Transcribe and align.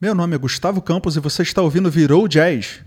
Meu 0.00 0.14
nome 0.14 0.36
é 0.36 0.38
Gustavo 0.38 0.80
Campos 0.80 1.16
e 1.16 1.20
você 1.20 1.42
está 1.42 1.60
ouvindo 1.60 1.90
Virou 1.90 2.28
Jazz. 2.28 2.84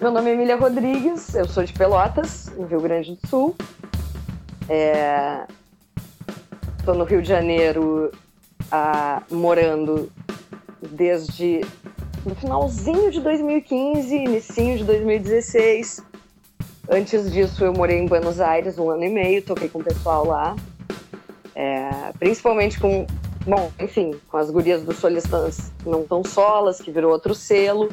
Meu 0.00 0.10
nome 0.10 0.30
é 0.30 0.34
Emília 0.34 0.56
Rodrigues, 0.56 1.32
eu 1.36 1.46
sou 1.46 1.62
de 1.62 1.72
Pelotas, 1.74 2.52
no 2.56 2.66
Rio 2.66 2.80
Grande 2.80 3.14
do 3.14 3.28
Sul. 3.28 3.54
Estou 6.76 6.94
é... 6.94 6.98
no 6.98 7.04
Rio 7.04 7.22
de 7.22 7.28
Janeiro 7.28 8.10
ah, 8.72 9.22
morando 9.30 10.10
desde 10.90 11.60
no 12.24 12.34
finalzinho 12.34 13.10
de 13.10 13.20
2015, 13.20 14.14
início 14.14 14.78
de 14.78 14.84
2016. 14.84 16.04
Antes 16.88 17.32
disso, 17.32 17.64
eu 17.64 17.72
morei 17.72 17.98
em 17.98 18.06
Buenos 18.06 18.40
Aires 18.40 18.78
um 18.78 18.90
ano 18.90 19.04
e 19.04 19.08
meio, 19.08 19.42
toquei 19.42 19.68
com 19.68 19.78
o 19.78 19.84
pessoal 19.84 20.26
lá. 20.26 20.56
É, 21.54 22.12
principalmente 22.18 22.78
com, 22.78 23.06
bom, 23.46 23.70
enfim, 23.80 24.14
com 24.28 24.36
as 24.36 24.50
gurias 24.50 24.82
do 24.82 24.92
Solistãs 24.92 25.72
Não 25.86 26.04
Tão 26.04 26.24
Solas, 26.24 26.80
que 26.80 26.90
virou 26.90 27.12
outro 27.12 27.34
selo. 27.34 27.88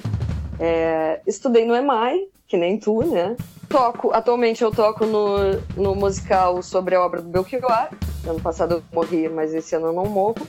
É, 0.59 1.21
estudei 1.27 1.65
no 1.65 1.75
EMAI, 1.75 2.27
que 2.47 2.57
nem 2.57 2.79
tu, 2.79 3.03
né? 3.03 3.35
Toco, 3.69 4.11
atualmente 4.11 4.63
eu 4.63 4.71
toco 4.71 5.05
no, 5.05 5.61
no 5.75 5.93
musical 5.93 6.61
sobre 6.63 6.95
a 6.95 7.01
obra 7.01 7.21
do 7.21 7.29
Belchior. 7.29 7.89
Ano 8.25 8.41
passado 8.41 8.75
eu 8.75 8.83
morri, 8.91 9.29
mas 9.29 9.53
esse 9.53 9.75
ano 9.75 9.87
eu 9.87 9.93
não 9.93 10.05
morro. 10.05 10.47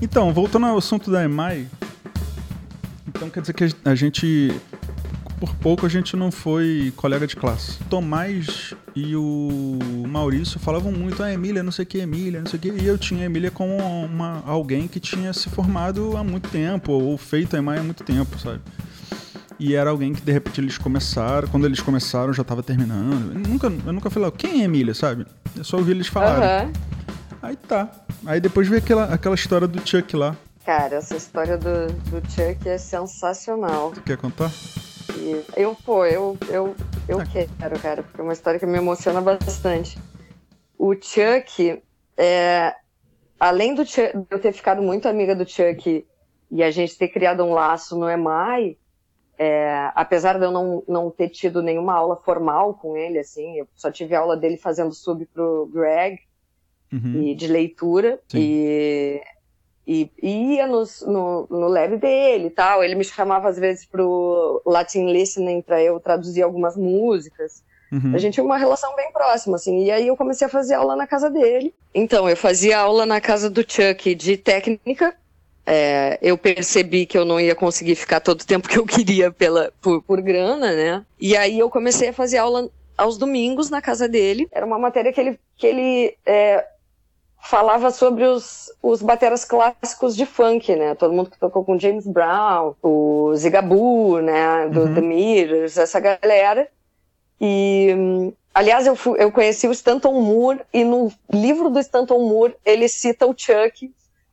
Então, 0.00 0.32
voltando 0.32 0.66
ao 0.66 0.76
assunto 0.76 1.10
da 1.10 1.24
EMAI, 1.24 1.66
então 3.16 3.30
quer 3.30 3.40
dizer 3.40 3.54
que 3.54 3.64
a 3.84 3.94
gente, 3.94 4.52
por 5.40 5.54
pouco, 5.56 5.86
a 5.86 5.88
gente 5.88 6.14
não 6.16 6.30
foi 6.30 6.92
colega 6.96 7.26
de 7.26 7.34
classe. 7.34 7.78
Tomás 7.90 8.74
e 8.94 9.16
o 9.16 9.78
Maurício 10.06 10.60
falavam 10.60 10.92
muito, 10.92 11.22
ah, 11.22 11.32
Emília, 11.32 11.62
não 11.62 11.72
sei 11.72 11.84
o 11.84 11.86
que, 11.86 11.98
Emília, 11.98 12.40
não 12.40 12.46
sei 12.46 12.58
o 12.58 12.62
que. 12.62 12.68
E 12.70 12.86
eu 12.86 12.98
tinha 12.98 13.22
a 13.22 13.26
Emília 13.26 13.50
como 13.50 13.76
uma, 13.76 14.42
alguém 14.46 14.86
que 14.86 15.00
tinha 15.00 15.32
se 15.32 15.48
formado 15.48 16.16
há 16.16 16.22
muito 16.22 16.48
tempo, 16.50 16.92
ou 16.92 17.16
feito 17.16 17.56
a 17.56 17.58
EMAI 17.58 17.78
há 17.78 17.82
muito 17.82 18.04
tempo, 18.04 18.38
sabe? 18.38 18.60
E 19.58 19.74
era 19.74 19.88
alguém 19.88 20.12
que 20.12 20.20
de 20.20 20.32
repente 20.32 20.60
eles 20.60 20.76
começaram, 20.76 21.48
quando 21.48 21.64
eles 21.64 21.80
começaram 21.80 22.32
já 22.32 22.42
estava 22.42 22.62
terminando. 22.62 23.32
Eu 23.32 23.40
nunca, 23.40 23.72
eu 23.86 23.92
nunca 23.92 24.10
falei, 24.10 24.30
quem 24.32 24.60
é 24.60 24.64
Emília, 24.64 24.94
sabe? 24.94 25.26
Eu 25.56 25.64
só 25.64 25.78
ouvi 25.78 25.92
eles 25.92 26.06
falarem. 26.06 26.66
Uhum. 26.66 26.72
Aí 27.40 27.56
tá. 27.56 27.90
Aí 28.26 28.40
depois 28.40 28.68
veio 28.68 28.82
aquela, 28.82 29.04
aquela 29.04 29.34
história 29.34 29.66
do 29.66 29.80
Chuck 29.88 30.14
lá. 30.14 30.36
Cara, 30.66 30.96
essa 30.96 31.16
história 31.16 31.56
do, 31.56 31.86
do 32.10 32.20
Chuck 32.28 32.68
é 32.68 32.76
sensacional. 32.76 33.92
Tu 33.92 34.02
quer 34.02 34.16
contar? 34.16 34.50
E 35.16 35.40
eu, 35.56 35.76
pô, 35.76 36.04
eu, 36.04 36.36
eu, 36.48 36.74
eu 37.08 37.20
ah. 37.20 37.24
quero, 37.24 37.78
cara, 37.78 38.02
porque 38.02 38.20
é 38.20 38.24
uma 38.24 38.32
história 38.32 38.58
que 38.58 38.66
me 38.66 38.76
emociona 38.76 39.20
bastante. 39.20 39.96
O 40.76 40.92
Chuck, 40.92 41.80
é, 42.16 42.74
além 43.38 43.76
do 43.76 43.86
Chuck, 43.86 44.12
de 44.12 44.26
eu 44.28 44.40
ter 44.40 44.52
ficado 44.52 44.82
muito 44.82 45.08
amiga 45.08 45.36
do 45.36 45.48
Chuck 45.48 46.04
e 46.50 46.62
a 46.64 46.70
gente 46.72 46.98
ter 46.98 47.10
criado 47.10 47.44
um 47.44 47.52
laço 47.52 47.96
no 47.96 48.10
EMAI, 48.10 48.76
é, 49.38 49.92
apesar 49.94 50.36
de 50.36 50.46
eu 50.46 50.50
não, 50.50 50.82
não 50.88 51.12
ter 51.12 51.28
tido 51.28 51.62
nenhuma 51.62 51.94
aula 51.94 52.16
formal 52.16 52.74
com 52.74 52.96
ele, 52.96 53.20
assim, 53.20 53.56
eu 53.56 53.68
só 53.76 53.88
tive 53.88 54.16
aula 54.16 54.36
dele 54.36 54.56
fazendo 54.56 54.92
sub 54.92 55.24
pro 55.26 55.70
Greg 55.72 56.18
uhum. 56.92 57.22
e 57.22 57.36
de 57.36 57.46
leitura. 57.46 58.20
Sim. 58.26 58.38
E 58.40 59.22
e, 59.86 60.10
ia 60.20 60.66
nos, 60.66 61.02
no, 61.02 61.46
no 61.48 61.68
lab 61.68 61.96
dele 61.96 62.46
e 62.46 62.50
tal. 62.50 62.82
Ele 62.82 62.94
me 62.94 63.04
chamava 63.04 63.48
às 63.48 63.58
vezes 63.58 63.84
pro 63.86 64.60
Latin 64.66 65.06
Listening 65.12 65.62
para 65.62 65.82
eu 65.82 66.00
traduzir 66.00 66.42
algumas 66.42 66.76
músicas. 66.76 67.62
Uhum. 67.92 68.12
A 68.14 68.18
gente 68.18 68.34
tinha 68.34 68.44
uma 68.44 68.58
relação 68.58 68.94
bem 68.96 69.12
próxima, 69.12 69.56
assim. 69.56 69.84
E 69.84 69.90
aí 69.90 70.08
eu 70.08 70.16
comecei 70.16 70.46
a 70.46 70.50
fazer 70.50 70.74
aula 70.74 70.96
na 70.96 71.06
casa 71.06 71.30
dele. 71.30 71.72
Então, 71.94 72.28
eu 72.28 72.36
fazia 72.36 72.78
aula 72.78 73.06
na 73.06 73.20
casa 73.20 73.48
do 73.48 73.60
Chuck 73.60 74.14
de 74.14 74.36
técnica. 74.36 75.14
É, 75.64 76.18
eu 76.20 76.36
percebi 76.36 77.06
que 77.06 77.18
eu 77.18 77.24
não 77.24 77.40
ia 77.40 77.54
conseguir 77.54 77.94
ficar 77.94 78.20
todo 78.20 78.40
o 78.40 78.46
tempo 78.46 78.68
que 78.68 78.78
eu 78.78 78.86
queria 78.86 79.30
pela, 79.32 79.72
por, 79.80 80.02
por 80.02 80.20
grana, 80.20 80.72
né? 80.72 81.04
E 81.20 81.36
aí 81.36 81.58
eu 81.58 81.70
comecei 81.70 82.08
a 82.08 82.12
fazer 82.12 82.38
aula 82.38 82.68
aos 82.96 83.18
domingos 83.18 83.70
na 83.70 83.82
casa 83.82 84.08
dele. 84.08 84.48
Era 84.52 84.66
uma 84.66 84.78
matéria 84.78 85.12
que 85.12 85.20
ele, 85.20 85.38
que 85.56 85.66
ele 85.66 86.16
é, 86.24 86.64
falava 87.42 87.90
sobre 87.90 88.24
os, 88.24 88.72
os 88.82 89.02
bateras 89.02 89.44
clássicos 89.44 90.16
de 90.16 90.26
funk, 90.26 90.74
né? 90.74 90.94
Todo 90.94 91.12
mundo 91.12 91.30
que 91.30 91.38
tocou 91.38 91.64
com 91.64 91.78
James 91.78 92.06
Brown, 92.06 92.74
o 92.82 93.32
Zigaboo, 93.36 94.20
né? 94.20 94.68
Do 94.68 94.80
uhum. 94.80 94.94
The 94.94 95.00
Mirrors, 95.00 95.78
essa 95.78 96.00
galera. 96.00 96.68
E, 97.40 98.32
aliás, 98.54 98.86
eu, 98.86 98.96
fui, 98.96 99.22
eu 99.22 99.30
conheci 99.30 99.68
o 99.68 99.72
Stanton 99.72 100.20
Moore 100.20 100.60
e 100.72 100.84
no 100.84 101.12
livro 101.30 101.70
do 101.70 101.78
Stanton 101.78 102.18
Moore 102.26 102.56
ele 102.64 102.88
cita 102.88 103.26
o 103.26 103.34
Chuck. 103.36 103.92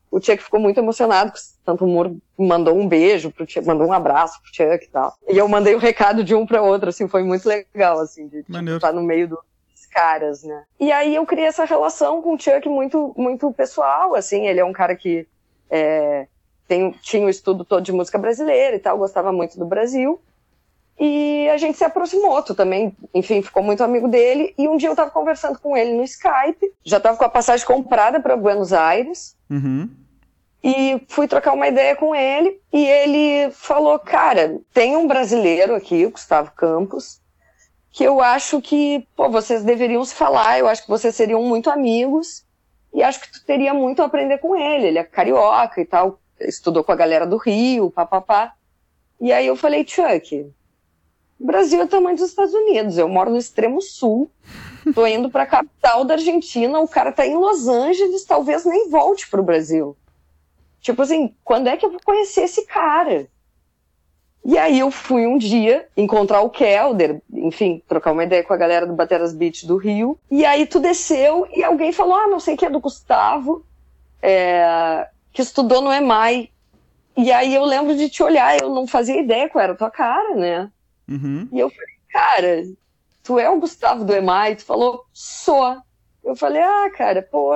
O 0.09 0.21
Chuck 0.21 0.43
ficou 0.43 0.59
muito 0.59 0.79
emocionado 0.79 1.31
que 1.31 1.37
o 1.37 1.41
Stanton 1.41 1.87
Moore 1.87 2.17
mandou 2.37 2.75
um 2.75 2.87
beijo 2.87 3.31
pro 3.31 3.49
Chuck, 3.49 3.65
mandou 3.65 3.87
um 3.87 3.93
abraço 3.93 4.41
pro 4.41 4.53
Chuck 4.53 4.85
e 4.85 4.89
tal. 4.89 5.13
E 5.27 5.37
eu 5.37 5.47
mandei 5.47 5.75
o 5.75 5.79
recado 5.79 6.23
de 6.23 6.33
um 6.33 6.45
para 6.45 6.61
outro, 6.61 6.89
assim, 6.89 7.07
foi 7.07 7.23
muito 7.23 7.47
legal, 7.47 7.99
assim, 7.99 8.27
de 8.27 8.43
tipo, 8.43 8.57
estar 8.57 8.93
no 8.93 9.03
meio 9.03 9.27
do, 9.27 9.39
caras, 9.93 10.43
né? 10.43 10.63
E 10.79 10.91
aí 10.91 11.15
eu 11.15 11.25
criei 11.25 11.47
essa 11.47 11.65
relação 11.65 12.21
com 12.21 12.33
o 12.33 12.39
Chuck 12.39 12.67
muito, 12.67 13.13
muito 13.15 13.51
pessoal, 13.53 14.15
assim, 14.15 14.47
ele 14.47 14.59
é 14.59 14.65
um 14.65 14.73
cara 14.73 14.95
que 14.95 15.27
é, 15.69 16.27
tem, 16.67 16.91
tinha 17.01 17.25
o 17.25 17.29
estudo 17.29 17.63
todo 17.63 17.83
de 17.83 17.91
música 17.91 18.17
brasileira 18.17 18.75
e 18.75 18.79
tal, 18.79 18.97
gostava 18.97 19.31
muito 19.31 19.57
do 19.57 19.65
Brasil. 19.65 20.19
E 20.99 21.49
a 21.49 21.57
gente 21.57 21.77
se 21.77 21.83
aproximou, 21.83 22.41
tu 22.43 22.53
também, 22.53 22.95
enfim, 23.13 23.41
ficou 23.41 23.63
muito 23.63 23.83
amigo 23.83 24.07
dele. 24.07 24.53
E 24.57 24.67
um 24.67 24.77
dia 24.77 24.89
eu 24.89 24.95
tava 24.95 25.09
conversando 25.09 25.59
com 25.59 25.75
ele 25.75 25.93
no 25.93 26.03
Skype, 26.03 26.71
já 26.83 26.99
tava 26.99 27.17
com 27.17 27.25
a 27.25 27.29
passagem 27.29 27.65
comprada 27.65 28.19
para 28.19 28.37
Buenos 28.37 28.71
Aires. 28.71 29.35
Uhum. 29.49 29.89
E 30.63 31.03
fui 31.09 31.27
trocar 31.27 31.53
uma 31.53 31.67
ideia 31.67 31.95
com 31.95 32.15
ele. 32.15 32.61
E 32.71 32.85
ele 32.85 33.51
falou: 33.51 33.97
Cara, 33.99 34.59
tem 34.73 34.95
um 34.95 35.07
brasileiro 35.07 35.75
aqui, 35.75 36.05
o 36.05 36.11
Gustavo 36.11 36.51
Campos, 36.51 37.19
que 37.93 38.03
eu 38.03 38.19
acho 38.19 38.59
que 38.59 39.07
pô, 39.15 39.29
vocês 39.29 39.63
deveriam 39.63 40.03
se 40.03 40.15
falar, 40.15 40.57
eu 40.57 40.67
acho 40.67 40.81
que 40.81 40.89
vocês 40.89 41.15
seriam 41.15 41.43
muito 41.43 41.69
amigos 41.69 42.43
e 42.91 43.03
acho 43.03 43.21
que 43.21 43.31
tu 43.31 43.45
teria 43.45 43.71
muito 43.71 44.01
a 44.01 44.05
aprender 44.05 44.39
com 44.39 44.55
ele. 44.55 44.87
Ele 44.87 44.97
é 44.97 45.03
carioca 45.03 45.79
e 45.79 45.85
tal, 45.85 46.19
estudou 46.39 46.83
com 46.83 46.91
a 46.91 46.95
galera 46.95 47.27
do 47.27 47.37
Rio, 47.37 47.91
papapá. 47.91 48.55
E 49.21 49.31
aí 49.31 49.45
eu 49.45 49.55
falei, 49.55 49.85
Chuck, 49.87 50.51
o 51.39 51.45
Brasil 51.45 51.81
é 51.81 51.83
o 51.83 51.87
tamanho 51.87 52.17
dos 52.17 52.29
Estados 52.29 52.53
Unidos, 52.53 52.97
eu 52.97 53.07
moro 53.07 53.29
no 53.29 53.37
extremo 53.37 53.79
sul, 53.79 54.29
tô 54.95 55.05
indo 55.05 55.29
para 55.29 55.43
a 55.43 55.47
capital 55.47 56.03
da 56.03 56.15
Argentina, 56.15 56.79
o 56.79 56.87
cara 56.87 57.11
tá 57.11 57.27
em 57.27 57.35
Los 57.35 57.67
Angeles, 57.67 58.25
talvez 58.25 58.65
nem 58.65 58.89
volte 58.89 59.29
pro 59.29 59.43
Brasil. 59.43 59.95
Tipo 60.81 61.03
assim, 61.03 61.35
quando 61.43 61.67
é 61.67 61.77
que 61.77 61.85
eu 61.85 61.91
vou 61.91 62.01
conhecer 62.03 62.41
esse 62.41 62.65
cara? 62.65 63.27
E 64.45 64.57
aí 64.57 64.79
eu 64.79 64.91
fui 64.91 65.25
um 65.25 65.37
dia 65.37 65.87
encontrar 65.95 66.41
o 66.41 66.49
Kelder, 66.49 67.21
enfim, 67.31 67.81
trocar 67.87 68.11
uma 68.11 68.25
ideia 68.25 68.43
com 68.43 68.53
a 68.53 68.57
galera 68.57 68.85
do 68.85 68.93
Bateras 68.93 69.33
Beach 69.33 69.65
do 69.65 69.77
Rio. 69.77 70.19
E 70.29 70.43
aí 70.43 70.65
tu 70.65 70.81
desceu 70.81 71.47
e 71.55 71.63
alguém 71.63 71.93
falou, 71.93 72.15
ah, 72.15 72.27
não 72.27 72.41
sei 72.41 72.57
que 72.57 72.65
é 72.65 72.69
do 72.69 72.81
Gustavo, 72.81 73.65
é, 74.21 75.07
que 75.31 75.41
estudou 75.41 75.81
no 75.81 75.93
EMAI. 75.93 76.49
E 77.15 77.31
aí 77.31 77.55
eu 77.55 77.63
lembro 77.63 77.95
de 77.95 78.09
te 78.09 78.21
olhar, 78.21 78.59
eu 78.59 78.69
não 78.69 78.85
fazia 78.85 79.21
ideia 79.21 79.47
qual 79.47 79.63
era 79.63 79.73
a 79.73 79.77
tua 79.77 79.91
cara, 79.91 80.35
né? 80.35 80.69
Uhum. 81.07 81.47
E 81.49 81.59
eu 81.59 81.69
falei, 81.69 81.95
cara, 82.09 82.63
tu 83.23 83.39
é 83.39 83.49
o 83.49 83.59
Gustavo 83.59 84.03
do 84.03 84.13
EMAI? 84.13 84.57
Tu 84.57 84.65
falou, 84.65 85.05
sou. 85.13 85.77
Eu 86.21 86.35
falei, 86.35 86.61
ah, 86.61 86.91
cara, 86.97 87.21
pô, 87.21 87.53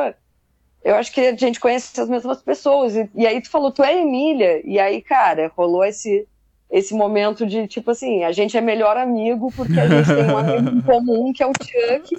eu 0.83 0.95
acho 0.95 1.11
que 1.11 1.19
a 1.19 1.35
gente 1.35 1.59
conhece 1.59 1.99
as 1.99 2.07
mesmas 2.07 2.41
pessoas. 2.41 2.95
E, 2.95 3.09
e 3.13 3.27
aí 3.27 3.41
tu 3.41 3.49
falou, 3.49 3.71
tu 3.71 3.83
é 3.83 3.99
Emília. 3.99 4.61
E 4.65 4.79
aí, 4.79 5.01
cara, 5.01 5.51
rolou 5.53 5.83
esse 5.83 6.25
esse 6.69 6.93
momento 6.93 7.45
de, 7.45 7.67
tipo 7.67 7.91
assim, 7.91 8.23
a 8.23 8.31
gente 8.31 8.57
é 8.57 8.61
melhor 8.61 8.97
amigo 8.97 9.51
porque 9.55 9.79
a 9.79 9.87
gente 9.87 10.07
tem 10.07 10.31
um 10.31 10.37
amigo 10.37 10.77
em 10.77 10.81
comum 10.81 11.33
que 11.33 11.41
é 11.41 11.47
o 11.47 11.53
Chuck. 11.53 12.17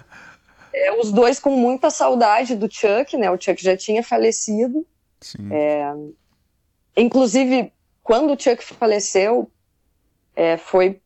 É, 0.72 0.92
os 0.92 1.12
dois 1.12 1.38
com 1.38 1.50
muita 1.50 1.90
saudade 1.90 2.54
do 2.54 2.68
Chuck, 2.70 3.16
né? 3.16 3.30
O 3.30 3.40
Chuck 3.40 3.62
já 3.62 3.76
tinha 3.76 4.02
falecido. 4.02 4.86
É, 5.50 5.92
inclusive, 6.96 7.72
quando 8.02 8.32
o 8.32 8.40
Chuck 8.40 8.64
faleceu, 8.64 9.50
é, 10.34 10.56
foi 10.56 11.00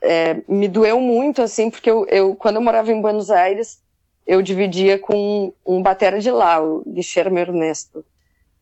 é, 0.00 0.42
me 0.48 0.68
doeu 0.68 1.00
muito, 1.00 1.42
assim, 1.42 1.70
porque 1.70 1.90
eu, 1.90 2.06
eu, 2.06 2.34
quando 2.34 2.56
eu 2.56 2.62
morava 2.62 2.92
em 2.92 3.00
Buenos 3.00 3.30
Aires, 3.30 3.82
eu 4.26 4.42
dividia 4.42 4.98
com 4.98 5.52
um 5.66 5.82
batera 5.82 6.18
de 6.18 6.30
lá, 6.30 6.62
o 6.62 6.82
Guilherme 6.86 7.40
Ernesto 7.40 8.04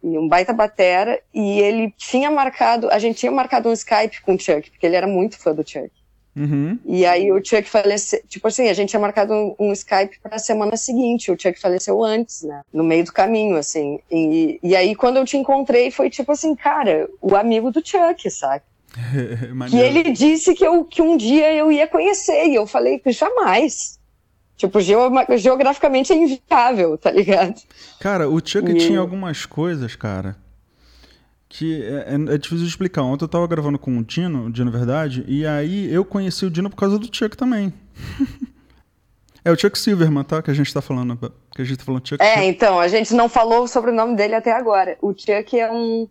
e 0.02 0.18
um 0.18 0.28
baita 0.28 0.52
batera, 0.52 1.20
e 1.32 1.60
ele 1.60 1.92
tinha 1.96 2.30
marcado, 2.30 2.90
a 2.90 2.98
gente 2.98 3.18
tinha 3.18 3.32
marcado 3.32 3.68
um 3.68 3.72
Skype 3.72 4.20
com 4.22 4.34
o 4.34 4.38
Chuck, 4.38 4.70
porque 4.70 4.86
ele 4.86 4.96
era 4.96 5.06
muito 5.06 5.38
fã 5.38 5.54
do 5.54 5.68
Chuck. 5.68 5.90
Uhum. 6.34 6.78
E 6.86 7.04
aí 7.04 7.30
o 7.30 7.44
Chuck 7.44 7.64
faleceu, 7.64 8.20
tipo 8.26 8.48
assim, 8.48 8.68
a 8.68 8.72
gente 8.72 8.88
tinha 8.88 9.00
marcado 9.00 9.34
um, 9.34 9.54
um 9.58 9.72
Skype 9.72 10.18
para 10.22 10.36
a 10.36 10.38
semana 10.38 10.76
seguinte, 10.76 11.30
o 11.30 11.38
Chuck 11.38 11.60
faleceu 11.60 12.02
antes, 12.02 12.42
né, 12.42 12.62
no 12.72 12.82
meio 12.82 13.04
do 13.04 13.12
caminho, 13.12 13.56
assim, 13.56 14.00
e, 14.10 14.58
e 14.62 14.74
aí 14.74 14.94
quando 14.94 15.18
eu 15.18 15.24
te 15.24 15.36
encontrei 15.36 15.90
foi 15.90 16.08
tipo 16.08 16.32
assim, 16.32 16.54
cara, 16.54 17.08
o 17.20 17.36
amigo 17.36 17.70
do 17.70 17.86
Chuck, 17.86 18.30
sabe? 18.30 18.62
que 19.70 19.78
ele 19.78 20.10
disse 20.12 20.54
que, 20.54 20.66
eu, 20.66 20.84
que 20.84 21.00
um 21.00 21.16
dia 21.16 21.52
eu 21.54 21.70
ia 21.70 21.86
conhecer, 21.86 22.46
e 22.46 22.54
eu 22.54 22.66
falei 22.66 22.98
que 22.98 23.12
jamais. 23.12 23.98
Tipo, 24.62 24.78
geograficamente 24.80 26.12
é 26.12 26.16
inviável, 26.16 26.96
tá 26.96 27.10
ligado? 27.10 27.60
Cara, 27.98 28.28
o 28.28 28.38
Chuck 28.38 28.70
e... 28.70 28.74
tinha 28.76 29.00
algumas 29.00 29.44
coisas, 29.44 29.96
cara, 29.96 30.36
que 31.48 31.82
é, 31.82 32.14
é, 32.14 32.34
é, 32.34 32.38
difícil 32.38 32.58
de 32.58 32.68
explicar. 32.68 33.02
Ontem 33.02 33.24
eu 33.24 33.28
tava 33.28 33.44
gravando 33.48 33.76
com 33.76 33.98
o 33.98 34.04
Dino, 34.04 34.46
o 34.46 34.52
Dino 34.52 34.70
Verdade, 34.70 35.24
e 35.26 35.44
aí 35.44 35.92
eu 35.92 36.04
conheci 36.04 36.46
o 36.46 36.50
Dino 36.50 36.70
por 36.70 36.76
causa 36.76 36.96
do 36.96 37.08
Chuck 37.12 37.36
também. 37.36 37.74
é 39.44 39.50
o 39.50 39.58
Chuck 39.58 39.76
Silverman, 39.76 40.22
tá? 40.22 40.40
Que 40.40 40.52
a 40.52 40.54
gente 40.54 40.72
tá 40.72 40.80
falando. 40.80 41.18
Que 41.56 41.62
a 41.62 41.64
gente 41.64 41.78
tá 41.78 41.84
falando 41.84 42.08
Chuck. 42.08 42.22
É, 42.22 42.34
Chuck. 42.34 42.46
então, 42.46 42.78
a 42.78 42.86
gente 42.86 43.12
não 43.14 43.28
falou 43.28 43.66
sobre 43.66 43.90
o 43.90 43.94
nome 43.94 44.14
dele 44.14 44.36
até 44.36 44.52
agora. 44.52 44.96
O 45.02 45.12
Chuck 45.12 45.58
é 45.58 45.72
um. 45.72 46.06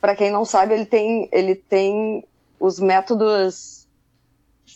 Pra 0.00 0.14
quem 0.14 0.30
não 0.30 0.44
sabe, 0.44 0.74
ele 0.74 0.86
tem, 0.86 1.28
ele 1.32 1.56
tem 1.56 2.24
os 2.60 2.78
métodos. 2.78 3.88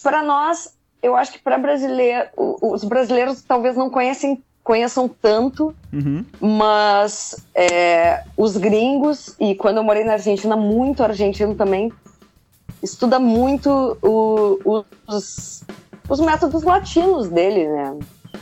Para 0.03 0.25
nós, 0.25 0.77
eu 1.03 1.17
acho 1.17 1.33
que 1.33 1.39
para 1.39 1.59
brasileiro, 1.59 2.29
os 2.37 2.85
brasileiros 2.85 3.43
talvez 3.43 3.77
não 3.77 3.89
conhecem, 3.89 4.43
conheçam 4.63 5.09
tanto, 5.09 5.75
uhum. 5.93 6.25
mas 6.41 7.45
é, 7.55 8.25
os 8.37 8.57
gringos, 8.57 9.35
e 9.39 9.55
quando 9.55 9.79
eu 9.79 9.85
morei 9.85 10.05
na 10.05 10.15
Argentina, 10.15 10.57
muito 10.57 11.03
argentino 11.03 11.55
também, 11.55 11.93
estuda 12.83 13.19
muito 13.19 13.97
o, 14.03 14.85
os, 15.07 15.65
os 16.09 16.21
métodos 16.21 16.63
latinos 16.63 17.29
dele, 17.29 17.69
né? 17.69 17.99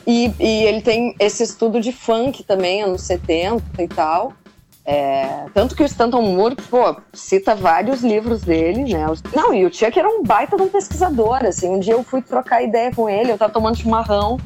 E, 0.07 0.33
e 0.39 0.65
ele 0.65 0.83
tem 0.83 1.15
esse 1.19 1.43
estudo 1.43 1.81
de 1.81 1.93
funk 1.93 2.45
também, 2.45 2.83
anos 2.83 3.03
70 3.03 3.83
e 3.83 3.89
tal. 3.89 4.33
É, 4.89 5.47
tanto 5.53 5.75
que 5.75 5.83
o 5.83 5.87
Stanton 5.87 6.23
Moore, 6.23 6.55
pô, 6.71 6.97
cita 7.13 7.57
vários 7.57 8.03
livros 8.03 8.43
dele, 8.43 8.95
né? 8.95 9.05
Não, 9.35 9.53
e 9.53 9.67
o 9.67 9.75
Chuck 9.75 9.99
era 9.99 10.09
um 10.09 10.23
baita 10.23 10.57
de 10.57 10.63
um 10.63 10.69
pesquisador, 10.69 11.45
assim. 11.45 11.69
Um 11.69 11.81
dia 11.81 11.95
eu 11.95 12.05
fui 12.05 12.23
trocar 12.23 12.63
ideia 12.63 12.95
com 12.95 13.09
ele, 13.09 13.33
eu 13.33 13.39
tava 13.39 13.53
tomando 13.53 13.77
chimarrão, 13.77 14.39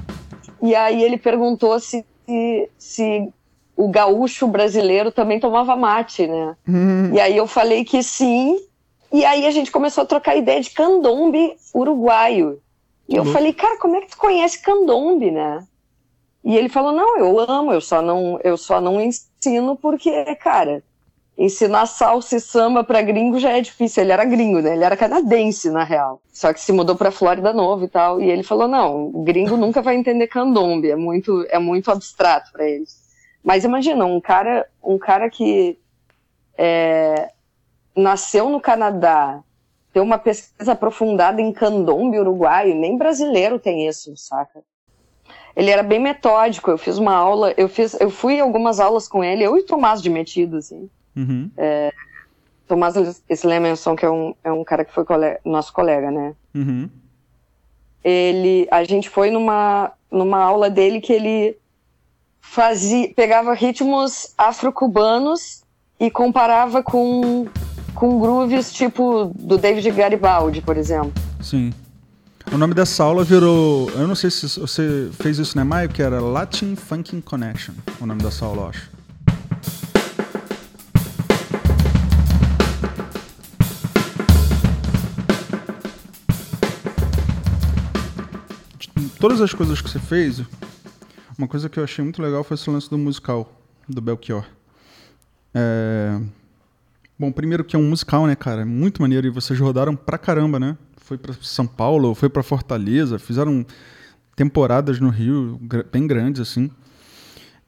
e 0.63 0.75
aí 0.75 1.03
ele 1.03 1.19
perguntou 1.19 1.79
se, 1.79 2.07
se, 2.27 2.71
se 2.79 3.29
o 3.77 3.89
gaúcho 3.91 4.47
brasileiro 4.47 5.13
também 5.13 5.39
tomava 5.39 5.77
mate, 5.77 6.27
né? 6.27 6.57
Hum. 6.67 7.11
E 7.13 7.21
aí 7.21 7.37
eu 7.37 7.47
falei 7.47 7.85
que 7.85 8.03
sim, 8.03 8.59
e 9.13 9.27
aí 9.27 9.47
a 9.47 9.51
gente 9.51 9.71
começou 9.71 10.05
a 10.05 10.07
trocar 10.07 10.37
ideia 10.37 10.63
de 10.63 10.71
candombe 10.71 11.55
uruguaio. 11.75 12.63
E 13.07 13.17
eu 13.17 13.25
uhum. 13.25 13.33
falei, 13.33 13.53
cara, 13.53 13.77
como 13.79 13.97
é 13.97 14.01
que 14.01 14.09
tu 14.09 14.17
conhece 14.17 14.63
candombe, 14.63 15.31
né? 15.31 15.63
E 16.45 16.57
ele 16.57 16.69
falou: 16.69 16.93
"Não, 16.93 17.19
eu 17.19 17.39
amo, 17.39 17.73
eu 17.73 17.81
só 17.81 18.01
não, 18.03 18.39
eu 18.43 18.57
só 18.57 18.81
não 18.81 19.01
ensino 19.01 19.77
porque, 19.77 20.35
cara, 20.37 20.83
ensinar 21.37 21.87
salsa 21.87 22.37
e 22.37 22.41
samba 22.41 22.85
para 22.85 23.03
gringo 23.03 23.39
já 23.39 23.51
é 23.51 23.61
difícil. 23.61 24.03
Ele 24.03 24.13
era 24.13 24.25
gringo, 24.25 24.61
né? 24.61 24.75
Ele 24.75 24.85
era 24.85 24.97
canadense, 24.97 25.71
na 25.71 25.85
real. 25.85 26.21
Só 26.33 26.53
que 26.53 26.61
se 26.61 26.73
mudou 26.73 26.97
para 26.97 27.11
Flórida 27.11 27.53
novo 27.53 27.85
e 27.85 27.89
tal. 27.89 28.21
E 28.21 28.31
ele 28.31 28.43
falou: 28.43 28.69
"Não, 28.69 29.07
o 29.07 29.23
gringo 29.23 29.57
nunca 29.57 29.83
vai 29.83 29.97
entender 29.97 30.27
candombe, 30.29 30.91
é 30.91 30.97
muito 30.97 31.47
é 31.51 31.59
muito 31.59 31.91
abstrato 31.91 32.53
para 32.53 32.69
eles". 32.69 33.01
Mas 33.43 33.65
imagina, 33.65 34.05
um 34.05 34.21
cara, 34.21 34.67
um 34.83 34.99
cara 34.99 35.31
que 35.31 35.79
é, 36.59 37.31
nasceu 37.97 38.51
no 38.51 38.61
Canadá, 38.61 39.43
ter 39.93 40.01
uma 40.01 40.19
pesquisa 40.19 40.73
aprofundada 40.73 41.41
em 41.41 41.53
candombe 41.53 42.19
uruguaio, 42.19 42.75
nem 42.75 42.97
brasileiro 42.99 43.59
tem 43.59 43.89
isso, 43.89 44.15
saca? 44.17 44.63
Ele 45.61 45.71
era 45.71 45.83
bem 45.83 45.99
metódico. 46.01 46.71
Eu 46.71 46.79
fiz 46.79 46.97
uma 46.97 47.13
aula, 47.13 47.53
eu 47.55 47.69
fiz, 47.69 47.93
eu 48.01 48.09
fui 48.09 48.41
algumas 48.41 48.81
aulas 48.81 49.07
com 49.07 49.23
ele, 49.23 49.45
eu 49.45 49.59
e 49.59 49.63
Tomás 49.63 50.01
de 50.01 50.09
Metido, 50.09 50.57
assim. 50.57 50.89
Uhum. 51.15 51.51
É, 51.55 51.93
Tomás 52.67 52.95
Slemenson, 53.29 53.95
que 53.95 54.07
é 54.07 54.11
um, 54.11 54.35
é 54.43 54.51
um 54.51 54.65
cara 54.65 54.87
que 54.87 54.93
foi 54.95 55.05
colega, 55.05 55.39
nosso 55.45 55.71
colega, 55.71 56.11
né? 56.11 56.35
Uhum. 56.55 56.89
Ele, 58.03 58.67
a 58.71 58.83
gente 58.85 59.11
foi 59.11 59.31
numa, 59.31 59.93
numa 60.11 60.39
aula 60.43 60.71
dele 60.71 60.99
que 60.99 61.13
ele 61.13 61.59
fazia, 62.41 63.13
pegava 63.15 63.53
ritmos 63.53 64.33
afro-cubanos 64.39 65.63
e 65.99 66.11
comparava 66.11 66.83
com, 66.83 67.47
com 67.95 68.19
grooves 68.19 68.73
tipo 68.73 69.31
do 69.35 69.59
David 69.59 69.91
Garibaldi, 69.91 70.63
por 70.63 70.79
exemplo. 70.79 71.13
Sim. 71.43 71.71
O 72.53 72.59
nome 72.59 72.75
dessa 72.75 73.05
aula 73.05 73.23
virou. 73.23 73.89
Eu 73.91 74.09
não 74.09 74.17
sei 74.17 74.29
se 74.29 74.59
você 74.59 75.09
fez 75.13 75.39
isso, 75.39 75.57
né, 75.57 75.63
Maio? 75.63 75.89
Que 75.89 76.03
era 76.03 76.21
Latin 76.21 76.75
Funking 76.75 77.21
Connection. 77.21 77.75
O 78.01 78.07
nome 78.07 78.23
dessa 78.23 78.45
aula, 78.45 78.63
eu 78.63 78.69
acho. 78.69 78.91
Todas 89.21 89.41
as 89.41 89.55
coisas 89.55 89.81
que 89.81 89.89
você 89.89 90.01
fez, 90.01 90.43
uma 91.39 91.47
coisa 91.47 91.69
que 91.69 91.79
eu 91.79 91.85
achei 91.85 92.03
muito 92.03 92.21
legal 92.21 92.43
foi 92.43 92.57
esse 92.57 92.69
lance 92.69 92.91
do 92.91 92.99
musical, 92.99 93.53
do 93.89 94.01
Belchior. 94.01 94.45
É... 95.55 96.19
Bom, 97.19 97.31
primeiro 97.31 97.63
que 97.63 97.77
é 97.77 97.79
um 97.79 97.89
musical, 97.89 98.27
né, 98.27 98.35
cara? 98.35 98.63
É 98.63 98.65
muito 98.65 99.03
maneiro 99.03 99.27
e 99.27 99.31
vocês 99.31 99.59
rodaram 99.61 99.95
pra 99.95 100.19
caramba, 100.19 100.59
né? 100.59 100.77
Foi 101.11 101.19
para 101.19 101.35
São 101.43 101.67
Paulo, 101.67 102.15
foi 102.15 102.29
para 102.29 102.41
Fortaleza, 102.41 103.19
fizeram 103.19 103.67
temporadas 104.37 105.01
no 105.01 105.09
Rio 105.09 105.61
bem 105.91 106.07
grandes 106.07 106.41
assim. 106.41 106.71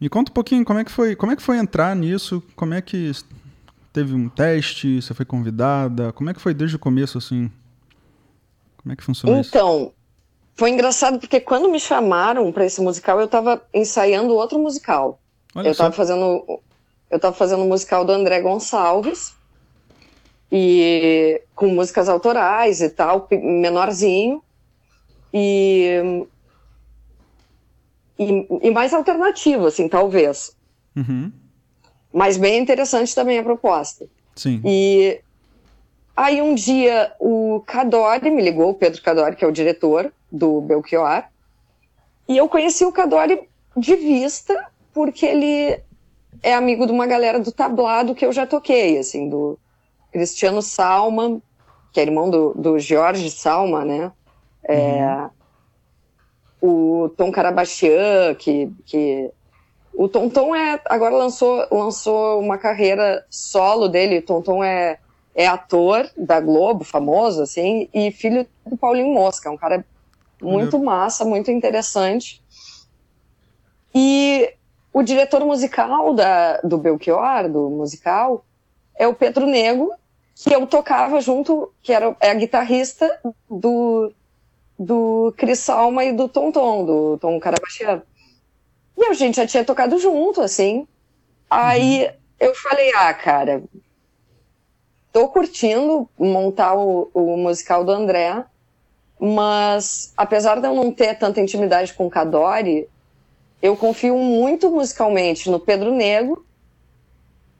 Me 0.00 0.08
conta 0.08 0.30
um 0.30 0.34
pouquinho 0.34 0.64
como 0.64 0.78
é 0.78 0.84
que 0.84 0.92
foi, 0.92 1.16
como 1.16 1.32
é 1.32 1.36
que 1.36 1.42
foi 1.42 1.58
entrar 1.58 1.96
nisso, 1.96 2.40
como 2.54 2.72
é 2.72 2.80
que 2.80 3.10
teve 3.92 4.14
um 4.14 4.28
teste, 4.28 5.02
você 5.02 5.12
foi 5.12 5.26
convidada, 5.26 6.12
como 6.12 6.30
é 6.30 6.34
que 6.34 6.40
foi 6.40 6.54
desde 6.54 6.76
o 6.76 6.78
começo 6.78 7.18
assim? 7.18 7.50
Como 8.76 8.92
é 8.92 8.96
que 8.96 9.02
funcionou 9.02 9.40
então, 9.40 9.82
isso? 9.82 9.92
foi 10.54 10.70
engraçado 10.70 11.18
porque 11.18 11.40
quando 11.40 11.68
me 11.68 11.80
chamaram 11.80 12.52
para 12.52 12.64
esse 12.64 12.80
musical, 12.80 13.18
eu 13.18 13.26
estava 13.26 13.60
ensaiando 13.74 14.34
outro 14.34 14.56
musical. 14.56 15.18
Olha 15.52 15.66
eu 15.66 15.72
estava 15.72 15.90
fazendo 15.90 16.44
eu 17.10 17.16
estava 17.16 17.34
fazendo 17.34 17.64
o 17.64 17.68
musical 17.68 18.04
do 18.04 18.12
André 18.12 18.40
Gonçalves 18.40 19.34
e 20.54 21.40
com 21.54 21.68
músicas 21.68 22.10
autorais 22.10 22.82
e 22.82 22.90
tal, 22.90 23.26
menorzinho. 23.30 24.42
E, 25.32 26.26
e, 28.18 28.46
e 28.60 28.70
mais 28.70 28.92
alternativo, 28.92 29.66
assim, 29.66 29.88
talvez. 29.88 30.54
Uhum. 30.94 31.32
Mas 32.12 32.36
bem 32.36 32.60
interessante 32.60 33.14
também 33.14 33.38
a 33.38 33.42
proposta. 33.42 34.06
Sim. 34.36 34.60
E 34.62 35.20
aí 36.14 36.42
um 36.42 36.54
dia 36.54 37.14
o 37.18 37.62
Cadore 37.66 38.30
me 38.30 38.42
ligou, 38.42 38.70
o 38.70 38.74
Pedro 38.74 39.00
Cadore, 39.00 39.36
que 39.36 39.44
é 39.44 39.48
o 39.48 39.52
diretor 39.52 40.12
do 40.30 40.60
Belchior, 40.60 41.24
e 42.28 42.36
eu 42.36 42.46
conheci 42.46 42.84
o 42.84 42.92
Cadore 42.92 43.48
de 43.74 43.96
vista, 43.96 44.66
porque 44.92 45.24
ele 45.24 45.80
é 46.42 46.52
amigo 46.52 46.84
de 46.84 46.92
uma 46.92 47.06
galera 47.06 47.40
do 47.40 47.50
tablado 47.50 48.14
que 48.14 48.26
eu 48.26 48.32
já 48.32 48.46
toquei, 48.46 48.98
assim, 48.98 49.30
do, 49.30 49.58
Cristiano 50.12 50.60
Salma, 50.60 51.40
que 51.92 52.00
é 52.00 52.02
irmão 52.02 52.30
do, 52.30 52.54
do 52.54 52.78
Jorge 52.78 53.30
Salma, 53.30 53.84
né? 53.84 54.12
É, 54.62 55.28
uhum. 56.60 57.04
O 57.04 57.08
Tom 57.16 57.32
Karabachian, 57.32 58.34
que, 58.38 58.70
que 58.86 59.30
o 59.92 60.08
Tonton 60.08 60.54
é 60.54 60.80
agora 60.86 61.16
lançou 61.16 61.66
lançou 61.70 62.40
uma 62.40 62.56
carreira 62.56 63.26
solo 63.28 63.88
dele. 63.88 64.18
O 64.18 64.22
Tonton 64.22 64.62
é 64.62 64.98
é 65.34 65.46
ator 65.46 66.08
da 66.16 66.40
Globo, 66.40 66.84
famoso 66.84 67.42
assim, 67.42 67.88
e 67.92 68.12
filho 68.12 68.46
do 68.66 68.76
Paulinho 68.76 69.14
Mosca, 69.14 69.50
um 69.50 69.56
cara 69.56 69.84
muito 70.40 70.78
massa, 70.78 71.24
muito 71.24 71.50
interessante. 71.50 72.42
E 73.94 74.52
o 74.92 75.02
diretor 75.02 75.44
musical 75.44 76.12
da, 76.12 76.58
do 76.58 76.76
Belchior, 76.76 77.48
do 77.50 77.70
musical, 77.70 78.44
é 78.94 79.08
o 79.08 79.14
Pedro 79.14 79.46
Nego, 79.46 79.90
que 80.42 80.52
eu 80.52 80.66
tocava 80.66 81.20
junto, 81.20 81.72
que 81.80 81.92
era 81.92 82.16
é 82.20 82.30
a 82.30 82.34
guitarrista 82.34 83.20
do, 83.48 84.12
do 84.76 85.32
Cris 85.36 85.60
Salma 85.60 86.04
e 86.04 86.12
do 86.12 86.28
Tom 86.28 86.50
Tom, 86.50 86.84
do 86.84 87.18
Tom 87.18 87.38
Carabachian. 87.38 88.02
E 88.98 89.04
a 89.06 89.14
gente 89.14 89.36
já 89.36 89.46
tinha 89.46 89.64
tocado 89.64 89.96
junto, 90.00 90.40
assim. 90.40 90.86
Aí 91.48 92.10
eu 92.40 92.52
falei, 92.56 92.92
ah, 92.96 93.14
cara, 93.14 93.62
tô 95.12 95.28
curtindo 95.28 96.08
montar 96.18 96.74
o, 96.74 97.08
o 97.14 97.36
musical 97.36 97.84
do 97.84 97.92
André, 97.92 98.44
mas 99.20 100.12
apesar 100.16 100.60
de 100.60 100.66
eu 100.66 100.74
não 100.74 100.90
ter 100.90 101.16
tanta 101.16 101.40
intimidade 101.40 101.94
com 101.94 102.06
o 102.06 102.10
Cadore, 102.10 102.88
eu 103.62 103.76
confio 103.76 104.18
muito 104.18 104.68
musicalmente 104.72 105.48
no 105.48 105.60
Pedro 105.60 105.92
Nego 105.92 106.44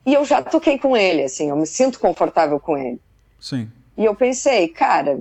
e 0.05 0.15
eu 0.15 0.25
já 0.25 0.43
toquei 0.43 0.79
com 0.79 0.97
ele, 0.97 1.23
assim, 1.23 1.51
eu 1.51 1.57
me 1.57 1.67
sinto 1.67 2.01
confortável 2.01 2.59
com 2.59 2.77
ele. 2.77 3.01
Sim. 3.39 3.71
E 3.97 4.05
eu 4.05 4.15
pensei, 4.15 4.69
cara, 4.69 5.21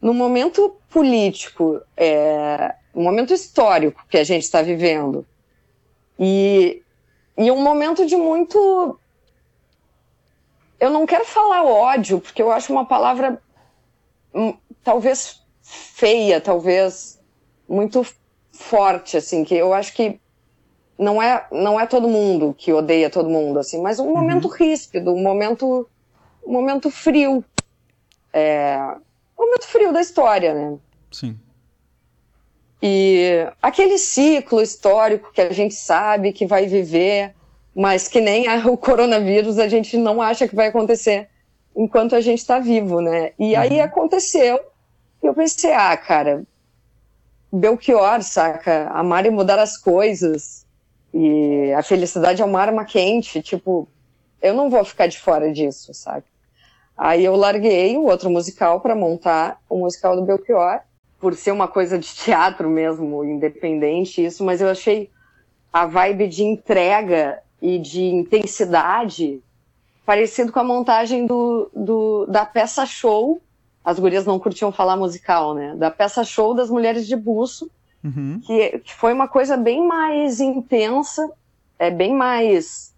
no 0.00 0.12
momento 0.12 0.76
político, 0.90 1.80
é, 1.96 2.74
no 2.94 3.02
momento 3.02 3.32
histórico 3.32 4.04
que 4.08 4.18
a 4.18 4.24
gente 4.24 4.42
está 4.42 4.60
vivendo, 4.62 5.26
e, 6.18 6.82
e 7.36 7.50
um 7.50 7.62
momento 7.62 8.04
de 8.04 8.16
muito. 8.16 8.98
eu 10.80 10.90
não 10.90 11.06
quero 11.06 11.24
falar 11.24 11.64
ódio, 11.64 12.20
porque 12.20 12.42
eu 12.42 12.50
acho 12.50 12.72
uma 12.72 12.84
palavra 12.84 13.40
hum, 14.34 14.54
talvez 14.82 15.42
feia, 15.62 16.40
talvez 16.40 17.20
muito 17.68 18.04
forte, 18.52 19.16
assim, 19.16 19.44
que 19.44 19.54
eu 19.54 19.72
acho 19.72 19.94
que 19.94 20.20
não 21.02 21.22
é, 21.22 21.46
não 21.50 21.78
é 21.78 21.86
todo 21.86 22.08
mundo 22.08 22.54
que 22.56 22.72
odeia 22.72 23.10
todo 23.10 23.28
mundo, 23.28 23.58
assim, 23.58 23.80
mas 23.80 23.98
um 23.98 24.06
uhum. 24.06 24.14
momento 24.14 24.48
ríspido, 24.48 25.12
um 25.12 25.22
momento, 25.22 25.88
um 26.46 26.52
momento 26.52 26.90
frio. 26.90 27.44
É, 28.32 28.78
um 29.38 29.44
momento 29.44 29.66
frio 29.66 29.92
da 29.92 30.00
história, 30.00 30.54
né? 30.54 30.78
Sim. 31.10 31.38
E 32.82 33.46
aquele 33.60 33.98
ciclo 33.98 34.60
histórico 34.60 35.32
que 35.32 35.40
a 35.40 35.52
gente 35.52 35.74
sabe 35.74 36.32
que 36.32 36.46
vai 36.46 36.66
viver, 36.66 37.34
mas 37.74 38.08
que 38.08 38.20
nem 38.20 38.46
o 38.66 38.76
coronavírus 38.76 39.58
a 39.58 39.68
gente 39.68 39.96
não 39.96 40.20
acha 40.20 40.48
que 40.48 40.54
vai 40.54 40.68
acontecer 40.68 41.28
enquanto 41.76 42.14
a 42.14 42.20
gente 42.20 42.38
está 42.38 42.58
vivo, 42.58 43.00
né? 43.00 43.32
E 43.38 43.54
aí 43.54 43.78
uhum. 43.78 43.84
aconteceu, 43.84 44.60
e 45.22 45.26
eu 45.26 45.34
pensei, 45.34 45.72
ah, 45.72 45.96
cara, 45.96 46.44
Belchior, 47.52 48.22
saca? 48.22 48.88
Amar 48.92 49.26
e 49.26 49.30
mudar 49.30 49.58
as 49.58 49.76
coisas, 49.76 50.66
e 51.12 51.72
a 51.72 51.82
felicidade 51.82 52.40
é 52.40 52.44
uma 52.44 52.60
arma 52.60 52.84
quente, 52.84 53.42
tipo, 53.42 53.88
eu 54.40 54.54
não 54.54 54.70
vou 54.70 54.84
ficar 54.84 55.06
de 55.06 55.18
fora 55.18 55.52
disso, 55.52 55.92
sabe? 55.92 56.24
Aí 56.96 57.24
eu 57.24 57.36
larguei 57.36 57.96
o 57.96 58.04
outro 58.04 58.30
musical 58.30 58.80
para 58.80 58.94
montar 58.94 59.60
o 59.68 59.78
musical 59.78 60.16
do 60.16 60.22
Belchior, 60.22 60.80
por 61.18 61.34
ser 61.34 61.52
uma 61.52 61.68
coisa 61.68 61.98
de 61.98 62.08
teatro 62.14 62.68
mesmo, 62.68 63.24
independente, 63.24 64.24
isso, 64.24 64.44
mas 64.44 64.60
eu 64.60 64.68
achei 64.68 65.10
a 65.72 65.86
vibe 65.86 66.28
de 66.28 66.42
entrega 66.42 67.42
e 67.60 67.78
de 67.78 68.02
intensidade 68.02 69.40
parecido 70.04 70.52
com 70.52 70.58
a 70.58 70.64
montagem 70.64 71.26
do, 71.26 71.70
do, 71.74 72.26
da 72.26 72.44
peça 72.44 72.84
show. 72.84 73.40
As 73.84 73.98
gurias 73.98 74.26
não 74.26 74.38
curtiam 74.38 74.72
falar 74.72 74.96
musical, 74.96 75.54
né? 75.54 75.74
Da 75.76 75.90
peça 75.90 76.24
show 76.24 76.54
das 76.54 76.68
Mulheres 76.68 77.06
de 77.06 77.16
Buço, 77.16 77.70
uhum. 78.04 78.40
que, 78.44 78.78
que, 78.80 78.94
foi 78.94 79.12
uma 79.12 79.28
coisa 79.28 79.56
bem 79.56 79.86
mais 79.86 80.40
intensa, 80.40 81.30
é 81.78 81.90
bem 81.90 82.14
mais 82.14 82.94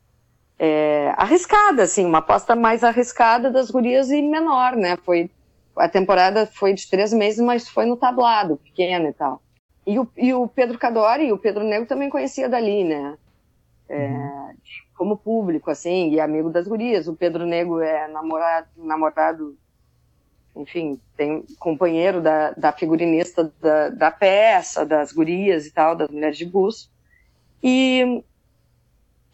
é, 0.58 1.12
arriscada, 1.16 1.82
assim, 1.82 2.04
uma 2.04 2.18
aposta 2.18 2.54
mais 2.54 2.84
arriscada 2.84 3.50
das 3.50 3.70
gurias 3.70 4.10
e 4.10 4.22
menor, 4.22 4.76
né? 4.76 4.96
Foi 5.04 5.30
a 5.76 5.88
temporada 5.88 6.46
foi 6.46 6.72
de 6.72 6.88
três 6.88 7.12
meses, 7.12 7.40
mas 7.40 7.68
foi 7.68 7.84
no 7.84 7.96
tablado, 7.96 8.56
pequeno 8.58 9.08
e 9.08 9.12
tal. 9.12 9.42
E 9.86 9.98
o, 9.98 10.08
e 10.16 10.32
o 10.32 10.46
Pedro 10.48 10.78
Cadori 10.78 11.26
e 11.26 11.32
o 11.32 11.38
Pedro 11.38 11.64
Negro 11.64 11.86
também 11.86 12.08
conhecia 12.08 12.48
dali, 12.48 12.84
né? 12.84 13.18
É, 13.88 14.08
uhum. 14.08 14.54
como 14.96 15.16
público, 15.16 15.70
assim, 15.70 16.10
e 16.10 16.20
amigo 16.20 16.48
das 16.48 16.66
gurias. 16.66 17.06
O 17.06 17.14
Pedro 17.14 17.44
Negro 17.44 17.80
é 17.80 18.08
namorado, 18.08 18.68
namorado 18.76 19.56
enfim, 20.56 21.00
tem 21.16 21.44
companheiro 21.58 22.20
da, 22.20 22.52
da 22.52 22.72
figurinista 22.72 23.52
da, 23.60 23.88
da 23.90 24.10
peça, 24.10 24.86
das 24.86 25.12
gurias 25.12 25.66
e 25.66 25.72
tal, 25.72 25.96
das 25.96 26.08
mulheres 26.08 26.38
de 26.38 26.44
bus. 26.44 26.90
E, 27.62 28.22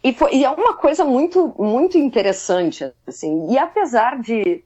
e, 0.03 0.13
foi, 0.13 0.35
e 0.35 0.43
é 0.43 0.49
uma 0.49 0.75
coisa 0.75 1.05
muito, 1.05 1.53
muito 1.59 1.97
interessante, 1.97 2.91
assim. 3.05 3.51
E 3.51 3.57
apesar 3.57 4.19
de, 4.19 4.63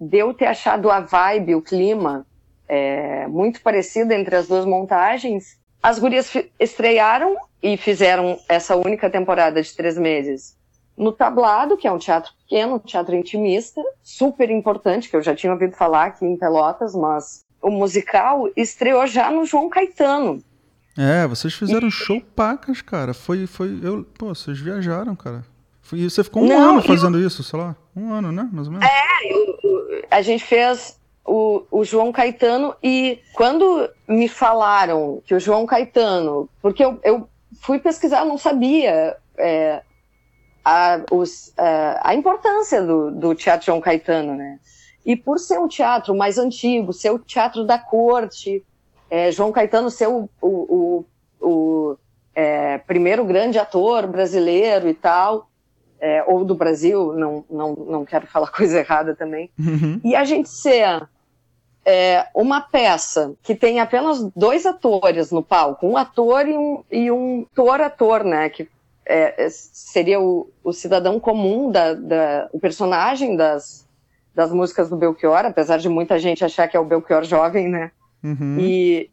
de 0.00 0.18
eu 0.18 0.32
ter 0.32 0.46
achado 0.46 0.90
a 0.90 1.00
vibe, 1.00 1.56
o 1.56 1.62
clima, 1.62 2.26
é, 2.68 3.26
muito 3.26 3.60
parecido 3.60 4.12
entre 4.12 4.36
as 4.36 4.46
duas 4.46 4.64
montagens, 4.64 5.58
as 5.82 5.98
gurias 5.98 6.32
estrearam 6.58 7.36
e 7.62 7.76
fizeram 7.76 8.38
essa 8.48 8.76
única 8.76 9.10
temporada 9.10 9.60
de 9.62 9.74
três 9.74 9.98
meses 9.98 10.56
no 10.96 11.12
Tablado, 11.12 11.76
que 11.76 11.86
é 11.86 11.92
um 11.92 11.98
teatro 11.98 12.32
pequeno, 12.38 12.76
um 12.76 12.78
teatro 12.78 13.14
intimista, 13.14 13.82
super 14.02 14.50
importante, 14.50 15.08
que 15.08 15.16
eu 15.16 15.22
já 15.22 15.34
tinha 15.34 15.52
ouvido 15.52 15.76
falar 15.76 16.06
aqui 16.06 16.24
em 16.24 16.36
Pelotas, 16.36 16.94
mas 16.94 17.44
o 17.62 17.70
musical 17.70 18.48
estreou 18.56 19.06
já 19.06 19.30
no 19.30 19.44
João 19.44 19.68
Caetano. 19.68 20.42
É, 20.96 21.26
vocês 21.26 21.52
fizeram 21.52 21.88
e... 21.88 21.90
show 21.90 22.20
pacas, 22.34 22.80
cara. 22.80 23.12
Foi, 23.12 23.46
foi, 23.46 23.78
eu, 23.82 24.04
pô, 24.18 24.28
vocês 24.28 24.58
viajaram, 24.58 25.14
cara. 25.14 25.44
Foi, 25.82 26.08
você 26.08 26.24
ficou 26.24 26.42
um 26.42 26.48
Não, 26.48 26.70
ano 26.70 26.82
fazendo 26.82 27.18
eu... 27.18 27.26
isso, 27.26 27.42
sei 27.42 27.58
lá, 27.58 27.76
um 27.94 28.12
ano, 28.12 28.32
né, 28.32 28.48
mais 28.50 28.66
ou 28.66 28.72
menos. 28.72 28.88
É, 28.88 29.32
eu, 29.32 30.02
a 30.10 30.22
gente 30.22 30.44
fez 30.44 30.98
o, 31.24 31.64
o 31.70 31.84
João 31.84 32.12
Caetano 32.12 32.74
e 32.82 33.20
quando 33.34 33.88
me 34.08 34.28
falaram 34.28 35.22
que 35.26 35.34
o 35.34 35.40
João 35.40 35.66
Caetano, 35.66 36.48
porque 36.62 36.84
eu, 36.84 36.98
eu 37.04 37.28
fui 37.60 37.78
pesquisar, 37.78 38.24
não 38.24 38.38
sabia 38.38 39.16
é, 39.36 39.82
a, 40.68 41.00
os, 41.12 41.52
a, 41.56 42.10
a 42.10 42.14
importância 42.16 42.82
do, 42.82 43.12
do 43.12 43.36
Teatro 43.36 43.66
João 43.66 43.80
Caetano, 43.80 44.34
né? 44.34 44.58
E 45.04 45.14
por 45.14 45.38
ser 45.38 45.60
um 45.60 45.68
teatro 45.68 46.12
mais 46.12 46.38
antigo, 46.38 46.92
ser 46.92 47.10
o 47.10 47.20
teatro 47.20 47.64
da 47.64 47.78
corte, 47.78 48.64
é, 49.08 49.30
João 49.30 49.52
Caetano 49.52 49.88
ser 49.88 50.08
o, 50.08 50.28
o, 50.42 50.48
o, 50.50 51.04
o 51.40 51.96
é, 52.34 52.78
primeiro 52.78 53.24
grande 53.24 53.60
ator 53.60 54.08
brasileiro 54.08 54.88
e 54.88 54.94
tal, 54.94 55.48
é, 56.00 56.24
ou 56.26 56.44
do 56.44 56.56
Brasil, 56.56 57.12
não, 57.12 57.44
não, 57.48 57.72
não 57.74 58.04
quero 58.04 58.26
falar 58.26 58.50
coisa 58.50 58.80
errada 58.80 59.14
também, 59.14 59.48
uhum. 59.56 60.00
e 60.02 60.16
a 60.16 60.24
gente 60.24 60.48
ser 60.48 61.08
é, 61.84 62.26
uma 62.34 62.60
peça 62.60 63.34
que 63.40 63.54
tem 63.54 63.78
apenas 63.78 64.20
dois 64.34 64.66
atores 64.66 65.30
no 65.30 65.44
palco, 65.44 65.86
um 65.86 65.96
ator 65.96 66.48
e 66.48 66.56
um, 66.56 66.82
e 66.90 67.08
um 67.08 67.46
ator-ator, 67.52 68.24
né, 68.24 68.48
que 68.48 68.68
é, 69.06 69.48
seria 69.48 70.20
o, 70.20 70.50
o, 70.64 70.72
cidadão 70.72 71.20
comum, 71.20 71.70
da, 71.70 71.94
da, 71.94 72.48
o 72.52 72.58
personagem 72.58 73.36
das, 73.36 73.86
das 74.34 74.52
músicas 74.52 74.90
do 74.90 74.96
Belchior, 74.96 75.46
apesar 75.46 75.78
de 75.78 75.88
muita 75.88 76.18
gente 76.18 76.44
achar 76.44 76.66
que 76.66 76.76
é 76.76 76.80
o 76.80 76.84
Belchior 76.84 77.24
jovem, 77.24 77.68
né? 77.68 77.92
Uhum. 78.22 78.58
E, 78.58 79.10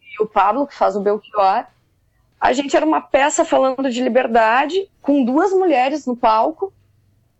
e, 0.00 0.22
o 0.22 0.26
Pablo, 0.26 0.66
que 0.66 0.74
faz 0.74 0.94
o 0.94 1.00
Belchior. 1.00 1.66
A 2.40 2.52
gente 2.52 2.76
era 2.76 2.86
uma 2.86 3.00
peça 3.00 3.44
falando 3.44 3.90
de 3.90 4.02
liberdade, 4.02 4.88
com 5.00 5.24
duas 5.24 5.52
mulheres 5.52 6.06
no 6.06 6.16
palco, 6.16 6.72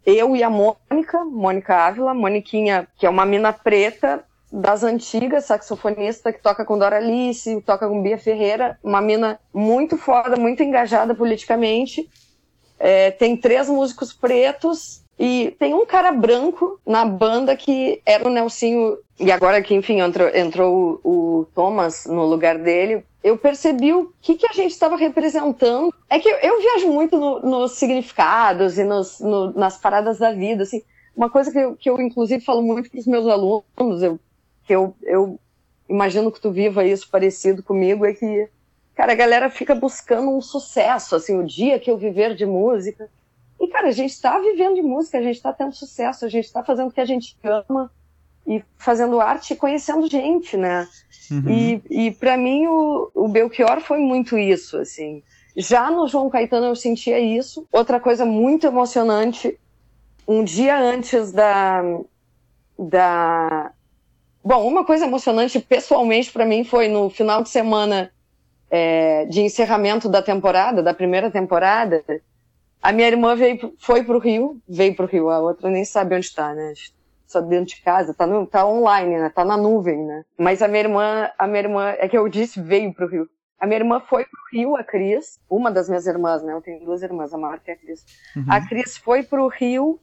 eu 0.05 0.35
e 0.35 0.43
a 0.43 0.51
Mônica, 0.51 1.25
Mônica 1.25 1.77
Ávila, 1.77 2.13
Moniquinha, 2.13 2.89
que 2.97 3.07
é 3.07 3.11
uma 3.11 3.25
mina 3.25 3.53
preta, 3.53 4.25
das 4.53 4.85
antigas, 4.85 5.47
saxofonista 5.47 6.31
que 6.31 6.43
toca 6.43 6.63
com 6.63 6.79
Dora 6.79 6.99
Alice, 6.99 7.63
toca 7.63 7.89
com 7.89 8.03
Bia 8.03 8.19
Ferreira, 8.19 8.79
uma 8.85 9.01
mina 9.01 9.41
muito 9.53 9.97
foda, 9.97 10.37
muito 10.37 10.63
engajada 10.63 11.15
politicamente. 11.15 12.07
É, 12.79 13.11
tem 13.11 13.35
três 13.35 13.69
músicos 13.69 14.13
pretos 14.13 15.03
e 15.19 15.57
tem 15.59 15.73
um 15.73 15.87
cara 15.87 16.13
branco 16.13 16.79
na 16.87 17.05
banda 17.05 17.57
que 17.57 18.03
era 18.05 18.29
o 18.29 18.31
Nelsinho, 18.31 18.99
e 19.19 19.33
agora 19.33 19.63
que, 19.63 19.75
enfim, 19.75 20.01
entrou, 20.01 20.29
entrou 20.29 21.01
o, 21.03 21.41
o 21.41 21.45
Thomas 21.55 22.05
no 22.05 22.27
lugar 22.27 22.59
dele, 22.59 23.05
eu 23.23 23.39
percebi 23.39 23.95
o 23.95 24.13
que, 24.21 24.35
que 24.35 24.47
a 24.47 24.53
gente 24.53 24.73
estava 24.73 24.97
representando. 24.97 25.95
É 26.11 26.19
que 26.19 26.29
eu, 26.29 26.37
eu 26.39 26.61
viajo 26.61 26.89
muito 26.89 27.17
no, 27.17 27.41
nos 27.41 27.73
significados 27.73 28.77
e 28.79 28.85
nos, 28.85 29.21
no, 29.21 29.53
nas 29.53 29.79
paradas 29.79 30.19
da 30.19 30.33
vida, 30.33 30.65
assim. 30.65 30.83
Uma 31.17 31.31
coisa 31.31 31.53
que 31.53 31.59
eu, 31.59 31.77
que 31.77 31.89
eu 31.89 32.01
inclusive, 32.01 32.45
falo 32.45 32.63
muito 32.63 32.91
para 32.91 32.99
os 32.99 33.07
meus 33.07 33.27
alunos, 33.27 34.03
eu 34.03 34.19
que 34.65 34.75
eu, 34.75 34.95
eu 35.03 35.39
imagino 35.89 36.31
que 36.31 36.41
tu 36.41 36.51
viva 36.51 36.85
isso 36.85 37.09
parecido 37.11 37.63
comigo, 37.63 38.05
é 38.07 38.13
que, 38.13 38.49
cara, 38.95 39.13
a 39.13 39.17
galera 39.17 39.51
fica 39.51 39.75
buscando 39.75 40.31
um 40.31 40.41
sucesso, 40.41 41.15
assim, 41.15 41.39
o 41.39 41.45
dia 41.45 41.79
que 41.79 41.91
eu 41.91 41.99
viver 41.99 42.35
de 42.35 42.47
música. 42.47 43.09
E, 43.61 43.69
cara, 43.69 43.89
a 43.89 43.93
gente 43.93 44.21
tá 44.21 44.39
vivendo 44.39 44.75
de 44.75 44.83
música, 44.83 45.19
a 45.19 45.23
gente 45.23 45.41
tá 45.41 45.53
tendo 45.53 45.75
sucesso, 45.75 46.25
a 46.25 46.29
gente 46.29 46.53
tá 46.53 46.65
fazendo 46.65 46.89
o 46.89 46.93
que 46.93 47.01
a 47.01 47.05
gente 47.05 47.37
ama 47.45 47.91
e 48.47 48.63
fazendo 48.77 49.21
arte 49.21 49.53
e 49.53 49.57
conhecendo 49.57 50.11
gente, 50.11 50.57
né? 50.57 50.89
Uhum. 51.31 51.49
E, 51.49 51.83
e 51.89 52.11
para 52.11 52.37
mim 52.37 52.67
o, 52.67 53.11
o 53.15 53.29
Belchior 53.29 53.81
foi 53.81 53.99
muito 53.99 54.37
isso, 54.37 54.77
assim. 54.79 55.23
Já 55.57 55.91
no 55.91 56.09
João 56.09 56.31
Caetano 56.31 56.67
eu 56.67 56.77
sentia 56.77 57.21
isso. 57.21 57.67
Outra 57.71 58.01
coisa 58.01 58.25
muito 58.25 58.67
emocionante, 58.67 59.59
um 60.27 60.43
dia 60.43 60.79
antes 60.79 61.31
da, 61.31 61.83
da 62.79 63.73
Bom, 64.45 64.67
uma 64.67 64.85
coisa 64.85 65.07
emocionante 65.07 65.61
pessoalmente 65.61 66.33
para 66.33 66.45
mim 66.45 66.65
foi 66.65 66.89
no 66.89 67.09
final 67.09 67.43
de 67.43 67.49
semana 67.49 68.11
é, 68.69 69.25
de 69.27 69.41
encerramento 69.41 70.09
da 70.09 70.21
temporada, 70.21 70.83
da 70.83 70.93
primeira 70.93 71.31
temporada. 71.31 72.03
A 72.83 72.91
minha 72.91 73.07
irmã 73.07 73.37
veio, 73.37 73.75
foi 73.79 74.03
pro 74.03 74.19
Rio, 74.19 74.61
veio 74.69 74.97
pro 74.97 75.07
Rio, 75.07 75.31
a 75.31 75.39
outra 75.39 75.71
nem 75.71 75.85
sabe 75.85 76.17
onde 76.17 76.27
está, 76.27 76.53
né? 76.55 76.73
Só 77.27 77.41
dentro 77.41 77.77
de 77.77 77.83
casa, 77.83 78.13
tá, 78.13 78.27
no, 78.27 78.45
tá 78.47 78.67
online, 78.67 79.19
né? 79.19 79.31
Tá 79.31 79.45
na 79.45 79.57
nuvem, 79.57 80.05
né? 80.05 80.25
Mas 80.37 80.61
a 80.61 80.67
minha 80.67 80.81
irmã, 80.81 81.31
a 81.39 81.47
minha 81.47 81.61
irmã, 81.61 81.95
é 81.99 82.09
que 82.09 82.19
eu 82.19 82.29
disse 82.29 82.61
veio 82.61 82.93
pro 82.93 83.07
Rio. 83.07 83.29
A 83.61 83.67
minha 83.67 83.79
irmã 83.79 84.01
foi 84.01 84.25
pro 84.25 84.41
Rio, 84.53 84.75
a 84.75 84.83
Cris, 84.83 85.39
uma 85.49 85.71
das 85.71 85.89
minhas 85.89 86.07
irmãs, 86.07 86.43
né? 86.43 86.53
Eu 86.53 86.61
tenho 86.61 86.85
duas 86.85 87.01
irmãs, 87.01 87.33
a 87.33 87.39
Marta 87.39 87.71
e 87.71 87.75
a 87.75 87.77
Cris. 87.77 88.05
Uhum. 88.35 88.45
A 88.49 88.67
Cris 88.67 88.97
foi 88.97 89.23
pro 89.23 89.47
Rio 89.47 90.01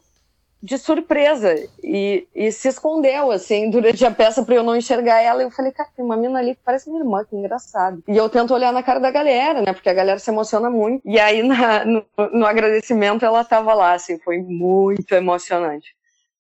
de 0.62 0.78
surpresa 0.78 1.56
e, 1.82 2.28
e, 2.36 2.52
se 2.52 2.68
escondeu, 2.68 3.32
assim, 3.32 3.70
durante 3.70 4.06
a 4.06 4.12
peça 4.12 4.44
pra 4.44 4.56
eu 4.56 4.64
não 4.64 4.76
enxergar 4.76 5.22
ela. 5.22 5.42
Eu 5.42 5.50
falei, 5.50 5.72
cara, 5.72 5.90
tem 5.96 6.04
uma 6.04 6.18
mina 6.18 6.40
ali 6.40 6.56
que 6.56 6.62
parece 6.64 6.90
minha 6.90 7.02
irmã, 7.02 7.24
que 7.24 7.36
engraçado. 7.36 8.04
E 8.08 8.16
eu 8.16 8.30
tento 8.30 8.54
olhar 8.54 8.74
na 8.74 8.84
cara 8.84 9.00
da 9.00 9.10
galera, 9.10 9.62
né, 9.62 9.72
porque 9.74 9.90
a 9.90 9.94
galera 9.94 10.20
se 10.20 10.30
emociona 10.30 10.70
muito. 10.70 11.02
E 11.06 11.20
aí, 11.20 11.42
na, 11.44 11.86
no, 11.86 12.06
no, 12.34 12.46
agradecimento, 12.46 13.24
ela 13.24 13.44
tava 13.44 13.74
lá, 13.74 13.94
assim, 13.94 14.20
foi 14.20 14.40
muito 14.40 15.14
emocionante. 15.14 15.96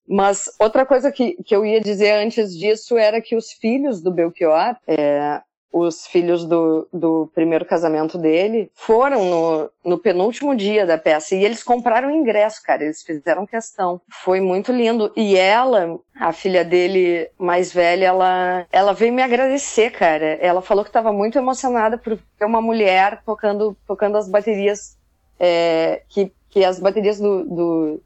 Mas 0.07 0.49
outra 0.59 0.85
coisa 0.85 1.11
que, 1.11 1.41
que 1.43 1.55
eu 1.55 1.65
ia 1.65 1.79
dizer 1.79 2.11
antes 2.11 2.57
disso 2.57 2.97
era 2.97 3.21
que 3.21 3.35
os 3.35 3.51
filhos 3.51 4.01
do 4.01 4.11
Belchior, 4.11 4.75
é, 4.87 5.41
os 5.71 6.07
filhos 6.07 6.45
do, 6.45 6.87
do 6.91 7.29
primeiro 7.33 7.63
casamento 7.63 8.17
dele, 8.17 8.71
foram 8.73 9.25
no, 9.25 9.71
no 9.85 9.97
penúltimo 9.99 10.55
dia 10.55 10.85
da 10.85 10.97
peça 10.97 11.35
e 11.35 11.45
eles 11.45 11.63
compraram 11.63 12.09
ingresso, 12.09 12.61
cara, 12.63 12.83
eles 12.83 13.03
fizeram 13.03 13.45
questão. 13.45 14.01
Foi 14.09 14.41
muito 14.41 14.71
lindo. 14.71 15.11
E 15.15 15.37
ela, 15.37 15.99
a 16.19 16.31
filha 16.33 16.65
dele 16.65 17.29
mais 17.37 17.71
velha, 17.71 18.07
ela, 18.07 18.65
ela 18.71 18.93
veio 18.93 19.13
me 19.13 19.21
agradecer, 19.21 19.91
cara. 19.91 20.37
Ela 20.41 20.61
falou 20.61 20.83
que 20.83 20.89
estava 20.89 21.13
muito 21.13 21.37
emocionada 21.37 21.97
por 21.97 22.15
ver 22.15 22.45
uma 22.45 22.61
mulher 22.61 23.21
tocando, 23.23 23.77
tocando 23.87 24.17
as 24.17 24.27
baterias, 24.27 24.97
é, 25.39 26.01
que, 26.09 26.31
que 26.49 26.65
as 26.65 26.79
baterias 26.79 27.19
do, 27.19 27.43
do 27.45 28.01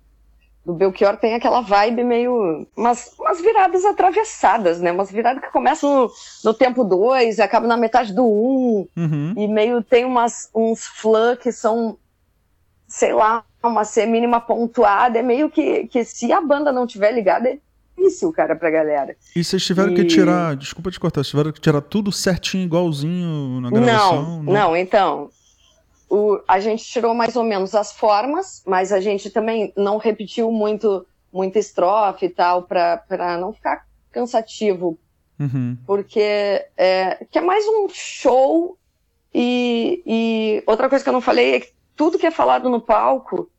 do 0.66 0.74
Belchior 0.74 1.18
tem 1.18 1.36
aquela 1.36 1.62
vibe 1.62 2.04
meio. 2.04 2.66
Umas, 2.76 3.12
umas 3.20 3.42
viradas 3.42 3.84
atravessadas, 3.84 4.80
né? 4.80 4.92
Umas 4.92 5.12
viradas 5.12 5.44
que 5.44 5.52
começam 5.52 6.04
no, 6.04 6.12
no 6.46 6.54
tempo 6.54 6.84
2 6.84 7.38
e 7.38 7.42
acabam 7.42 7.68
na 7.68 7.76
metade 7.76 8.14
do 8.14 8.24
1. 8.24 8.26
Um, 8.26 8.88
uhum. 8.96 9.34
E 9.36 9.48
meio 9.48 9.84
tem 9.84 10.06
umas, 10.06 10.50
uns 10.56 10.86
flan 10.86 11.36
que 11.36 11.52
são, 11.52 11.98
sei 12.88 13.14
lá, 13.14 13.44
uma 13.62 13.84
C 13.84 14.06
mínima 14.06 14.40
pontuada. 14.40 15.20
É 15.20 15.22
meio 15.22 15.50
que, 15.50 15.88
que 15.88 16.06
se 16.06 16.32
a 16.32 16.40
banda 16.40 16.72
não 16.72 16.88
tiver 16.88 17.12
ligada, 17.12 17.50
é 17.50 17.58
difícil, 17.98 18.32
cara, 18.32 18.56
pra 18.56 18.72
galera. 18.72 19.18
E 19.36 19.44
vocês 19.44 19.66
tiveram 19.66 19.92
e... 19.92 19.96
que 19.96 20.06
tirar. 20.06 20.56
Desculpa 20.56 20.90
te 20.90 21.00
cortar, 21.00 21.24
vocês 21.24 21.32
tiveram 21.32 21.52
que 21.52 21.60
tirar 21.60 21.82
tudo 21.82 22.10
certinho, 22.10 22.64
igualzinho 22.64 23.60
na 23.60 23.70
gravação? 23.70 24.24
Não, 24.24 24.44
não, 24.44 24.54
não 24.54 24.78
então 24.78 25.30
o, 26.14 26.40
a 26.48 26.60
gente 26.60 26.84
tirou 26.84 27.16
mais 27.16 27.36
ou 27.36 27.44
menos 27.44 27.74
as 27.74 27.92
formas, 27.92 28.62
mas 28.68 28.92
a 28.92 29.00
gente 29.00 29.32
também 29.32 29.74
não 29.76 29.98
repetiu 29.98 30.52
muito 30.52 31.08
muita 31.32 31.58
estrofe 31.58 32.28
e 32.28 32.30
tal, 32.30 32.62
para 32.62 33.38
não 33.40 33.52
ficar 33.52 33.88
cansativo. 34.12 35.00
Uhum. 35.40 35.76
Porque 35.88 36.64
é, 36.78 37.26
que 37.32 37.40
é 37.40 37.42
mais 37.42 37.66
um 37.68 37.90
show 37.90 38.78
e, 39.34 40.04
e 40.06 40.64
outra 40.68 40.88
coisa 40.88 41.04
que 41.04 41.10
eu 41.10 41.14
não 41.14 41.22
falei 41.22 41.56
é 41.56 41.60
que 41.62 41.74
tudo 41.96 42.20
que 42.20 42.28
é 42.28 42.32
falado 42.32 42.70
no 42.70 42.80
palco 42.80 43.50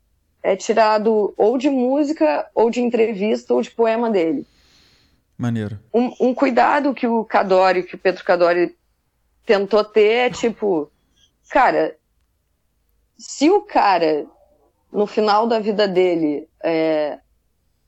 é 0.41 0.55
tirado 0.55 1.33
ou 1.35 1.57
de 1.57 1.69
música, 1.69 2.49
ou 2.55 2.69
de 2.69 2.79
entrevista, 2.79 3.53
ou 3.53 3.61
de 3.61 3.71
poema 3.71 4.09
dele. 4.09 4.47
Maneiro. 5.37 5.77
Um, 5.93 6.13
um 6.21 6.33
cuidado 6.33 6.93
que 6.93 7.05
o 7.05 7.25
Cadori, 7.25 7.83
que 7.83 7.95
o 7.95 7.97
Pedro 7.97 8.23
Cadori 8.23 8.73
tentou 9.45 9.83
ter 9.83 10.27
é 10.27 10.29
tipo, 10.29 10.89
cara, 11.49 11.97
se 13.17 13.49
o 13.49 13.61
cara, 13.61 14.25
no 14.91 15.07
final 15.07 15.47
da 15.47 15.59
vida 15.59 15.87
dele, 15.87 16.47
é, 16.63 17.19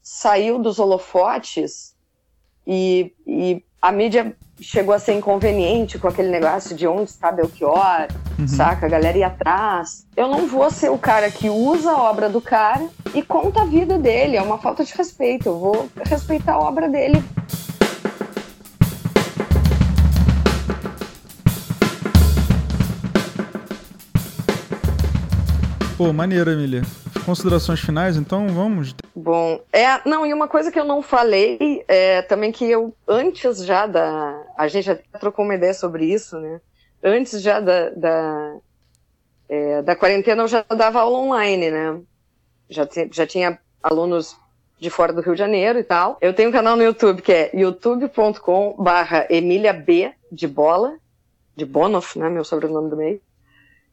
saiu 0.02 0.60
dos 0.60 0.80
holofotes 0.80 1.96
e, 2.66 3.14
e, 3.26 3.64
a 3.82 3.92
mídia 3.92 4.36
chegou 4.60 4.94
a 4.94 5.00
ser 5.00 5.14
inconveniente 5.14 6.00
com 6.00 6.08
aquele 6.08 6.30
negócio 6.30 6.76
de 6.76 6.88
onde 6.88 7.12
está 7.12 7.32
Belchior, 7.32 8.08
uhum. 8.40 8.48
saca? 8.48 8.88
A 8.88 8.90
galera 8.90 9.18
ia 9.18 9.28
atrás. 9.28 10.08
Eu 10.16 10.28
não 10.28 10.48
vou 10.48 10.70
ser 10.72 10.90
o 10.90 10.98
cara 10.98 11.30
que 11.30 11.50
usa 11.50 11.92
a 11.92 12.02
obra 12.02 12.28
do 12.28 12.42
cara 12.42 12.88
e 13.14 13.22
conta 13.22 13.62
a 13.62 13.66
vida 13.66 13.98
dele. 13.98 14.36
É 14.36 14.42
uma 14.42 14.58
falta 14.58 14.84
de 14.84 14.94
respeito. 14.96 15.50
Eu 15.50 15.60
vou 15.60 15.90
respeitar 16.04 16.54
a 16.54 16.60
obra 16.60 16.90
dele 16.90 17.24
Pô, 25.98 26.14
maneiro, 26.14 26.52
Emília. 26.52 26.84
Considerações 27.26 27.80
finais, 27.80 28.18
então 28.18 28.48
vamos. 28.50 28.94
Bom, 29.16 29.60
é, 29.74 30.08
não, 30.08 30.28
e 30.28 30.32
uma 30.32 30.48
coisa 30.48 30.72
que 30.72 30.80
eu 30.80 30.86
não 30.86 31.02
falei 31.02 31.84
é 31.88 32.22
também 32.22 32.52
que 32.52 32.70
eu, 32.70 32.94
antes 33.08 33.66
já 33.66 33.88
da. 33.88 34.46
A 34.56 34.68
gente 34.68 34.86
já 34.86 34.96
trocou 35.20 35.44
uma 35.44 35.56
ideia 35.56 35.74
sobre 35.74 36.06
isso, 36.06 36.40
né? 36.40 36.62
Antes 37.04 37.42
já 37.42 37.60
da, 37.60 37.90
da, 37.90 38.58
é, 39.50 39.82
da 39.82 39.96
quarentena 39.96 40.44
eu 40.44 40.48
já 40.48 40.64
dava 40.70 41.00
aula 41.00 41.18
online, 41.18 41.72
né? 41.72 42.00
Já, 42.70 42.88
já 43.12 43.26
tinha 43.26 43.58
alunos 43.82 44.38
de 44.80 44.92
fora 44.92 45.12
do 45.12 45.22
Rio 45.22 45.34
de 45.34 45.40
Janeiro 45.40 45.80
e 45.80 45.84
tal. 45.84 46.20
Eu 46.22 46.32
tenho 46.32 46.50
um 46.50 46.54
canal 46.54 46.76
no 46.76 46.84
YouTube 46.84 47.24
que 47.24 47.34
é 47.34 47.50
youtube.com 47.56 48.76
barra 48.78 49.26
Emília 49.32 49.74
B 49.74 50.14
de 50.32 50.48
bola, 50.48 50.96
de 51.56 51.66
Bonoff, 51.66 52.20
né? 52.20 52.30
Meu 52.30 52.44
sobrenome 52.44 52.88
do 52.88 52.98
meio. 52.98 53.20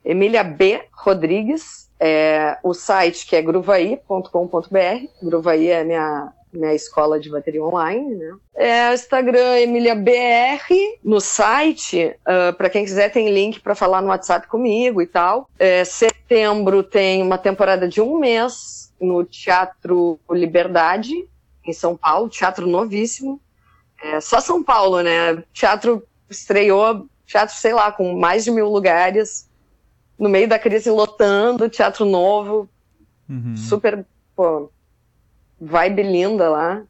Emília 0.05 0.45
B 0.45 0.83
Rodrigues 0.93 1.84
é, 2.07 2.59
o 2.63 2.75
site 2.75 3.27
que 3.27 3.35
é 3.35 3.41
gruvaí.com.br. 3.41 5.07
Gruvaí 5.23 5.71
é 5.71 5.83
minha, 5.83 6.35
minha 6.53 6.75
escola 6.75 7.19
de 7.19 7.31
bateria 7.31 7.65
online, 7.65 8.15
né? 8.15 8.37
É, 8.55 8.93
Instagram 8.93 9.59
Emília 9.61 9.95
BR. 9.95 10.69
No 11.03 11.19
site, 11.19 12.09
uh, 12.09 12.51
ah, 12.51 12.53
para 12.53 12.69
quem 12.69 12.85
quiser, 12.85 13.11
tem 13.11 13.33
link 13.33 13.59
para 13.59 13.75
falar 13.75 14.03
no 14.03 14.09
WhatsApp 14.09 14.47
comigo 14.49 15.01
e 15.01 15.07
tal. 15.07 15.49
É, 15.59 15.83
setembro 15.83 16.83
tem 16.83 17.23
uma 17.23 17.39
temporada 17.39 17.89
de 17.89 18.03
um 18.03 18.19
mês 18.19 18.93
no 19.01 19.25
Teatro 19.25 20.21
Liberdade, 20.31 21.27
em 21.67 21.73
São 21.73 21.97
Paulo, 21.97 22.29
teatro 22.29 22.67
novíssimo. 22.67 23.41
É, 24.03 24.21
só 24.21 24.43
São 24.43 24.63
Paulo, 24.63 25.01
né? 25.01 25.43
Teatro 25.55 26.07
estreou, 26.29 27.07
teatro, 27.25 27.55
sei 27.55 27.73
lá, 27.73 27.91
com 27.91 28.13
mais 28.15 28.45
de 28.45 28.51
mil 28.51 28.69
lugares 28.69 29.49
no 30.19 30.29
meio 30.29 30.49
da 30.49 30.59
crise 30.59 30.91
lotando, 30.91 31.69
teatro 31.69 32.05
novo, 32.05 32.69
uhum. 33.29 33.57
super, 33.57 34.05
pô, 34.35 34.71
vibe 35.61 36.03
linda 36.03 36.49
lá. 36.49 36.83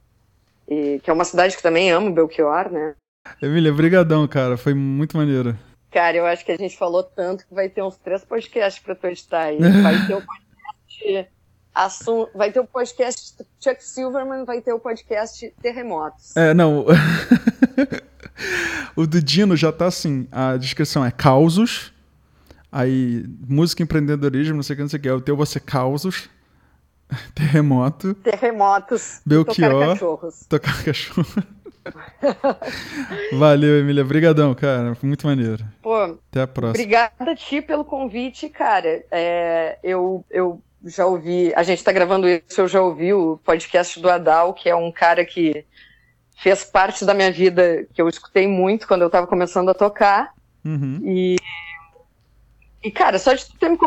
E, 0.69 0.99
que 1.03 1.11
é 1.11 1.13
uma 1.13 1.25
cidade 1.25 1.57
que 1.57 1.63
também 1.63 1.91
amo 1.91 2.13
Belchior, 2.13 2.71
né? 2.71 2.95
Emília, 3.41 3.73
brigadão, 3.73 4.27
cara, 4.27 4.57
foi 4.57 4.75
muito 4.75 5.17
maneiro. 5.17 5.57
Cara, 5.91 6.17
eu 6.17 6.27
acho 6.27 6.45
que 6.45 6.53
a 6.53 6.57
gente 6.57 6.77
falou 6.77 7.03
tanto 7.03 7.47
que 7.47 7.55
vai 7.55 7.69
ter 7.69 7.83
uns 7.83 7.97
três 7.97 8.25
podcasts 8.25 8.83
pra 8.83 8.95
tu 8.95 9.07
editar 9.07 9.43
aí. 9.43 9.59
Vai 9.83 10.07
ter 10.07 10.15
o 10.15 10.23
podcast 10.23 11.31
Assum... 11.75 12.27
Vai 12.35 12.53
ter 12.53 12.61
o 12.61 12.67
podcast 12.67 13.35
Chuck 13.61 13.83
Silverman, 13.83 14.45
vai 14.45 14.61
ter 14.61 14.73
o 14.73 14.79
podcast 14.79 15.53
Terremotos. 15.61 16.37
É, 16.37 16.55
não. 16.55 16.87
o 18.95 19.07
do 19.07 19.21
Dino 19.21 19.57
já 19.57 19.73
tá 19.73 19.87
assim. 19.87 20.29
A 20.31 20.57
descrição 20.57 21.05
é 21.05 21.11
causos, 21.11 21.93
Aí, 22.77 23.25
música 23.49 23.85
empreendedorismo, 23.85 24.57
não 24.57 24.63
sei 24.65 24.75
o 24.75 24.77
que, 24.77 24.83
não 24.83 24.89
sei 24.89 24.99
o 24.99 25.03
que. 25.03 25.09
O 25.09 25.21
teu 25.21 25.37
você 25.37 25.61
causos. 25.61 26.29
Terremoto. 27.33 28.15
Terremotos. 28.15 29.21
Belchior. 29.25 29.71
Tocar 29.71 29.87
cachorros. 29.87 30.47
Tocar 30.49 30.85
cachorro. 30.85 31.45
Valeu, 33.39 33.79
Emília. 33.79 34.03
Obrigadão, 34.03 34.53
cara. 34.57 34.97
Foi 34.97 35.07
muito 35.07 35.25
maneiro. 35.25 35.65
Pô, 35.81 36.19
Até 36.29 36.43
a 36.43 36.49
próxima. 36.49 36.83
Obrigada 36.83 37.31
a 37.31 37.37
ti 37.37 37.63
pelo 37.63 37.85
convite, 37.85 38.49
cara. 38.49 39.05
É, 39.09 39.79
eu, 39.81 40.25
eu 40.29 40.61
já 40.85 41.07
ouvi, 41.07 41.53
a 41.55 41.63
gente 41.63 41.79
está 41.79 41.93
gravando 41.93 42.29
isso, 42.29 42.61
eu 42.61 42.67
já 42.67 42.83
ouvi 42.83 43.15
o 43.15 43.39
podcast 43.45 44.01
do 44.01 44.11
Adal, 44.11 44.53
que 44.53 44.69
é 44.69 44.75
um 44.75 44.91
cara 44.91 45.25
que 45.25 45.65
fez 46.43 46.65
parte 46.65 47.05
da 47.05 47.15
minha 47.15 47.31
vida, 47.31 47.87
que 47.95 48.03
eu 48.03 48.09
escutei 48.09 48.49
muito 48.49 48.89
quando 48.89 49.03
eu 49.03 49.07
estava 49.07 49.29
começando 49.29 49.69
a 49.69 49.75
tocar. 49.75 50.35
Uhum. 50.65 51.01
E 51.05 51.37
e, 52.85 52.91
cara, 52.91 53.19
só 53.19 53.33
de 53.33 53.47
tu 53.47 53.57
ter 53.57 53.71
me 53.71 53.79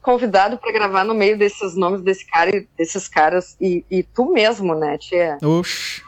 convidado 0.00 0.56
para 0.56 0.72
gravar 0.72 1.02
no 1.02 1.12
meio 1.12 1.36
desses 1.36 1.74
nomes 1.74 2.02
desse 2.02 2.24
cara 2.24 2.54
e 2.54 2.68
desses 2.78 3.08
caras, 3.08 3.56
e, 3.60 3.84
e 3.90 4.04
tu 4.04 4.32
mesmo, 4.32 4.76
né, 4.76 4.96
Tia? 4.96 5.38
Oxi. 5.42 6.04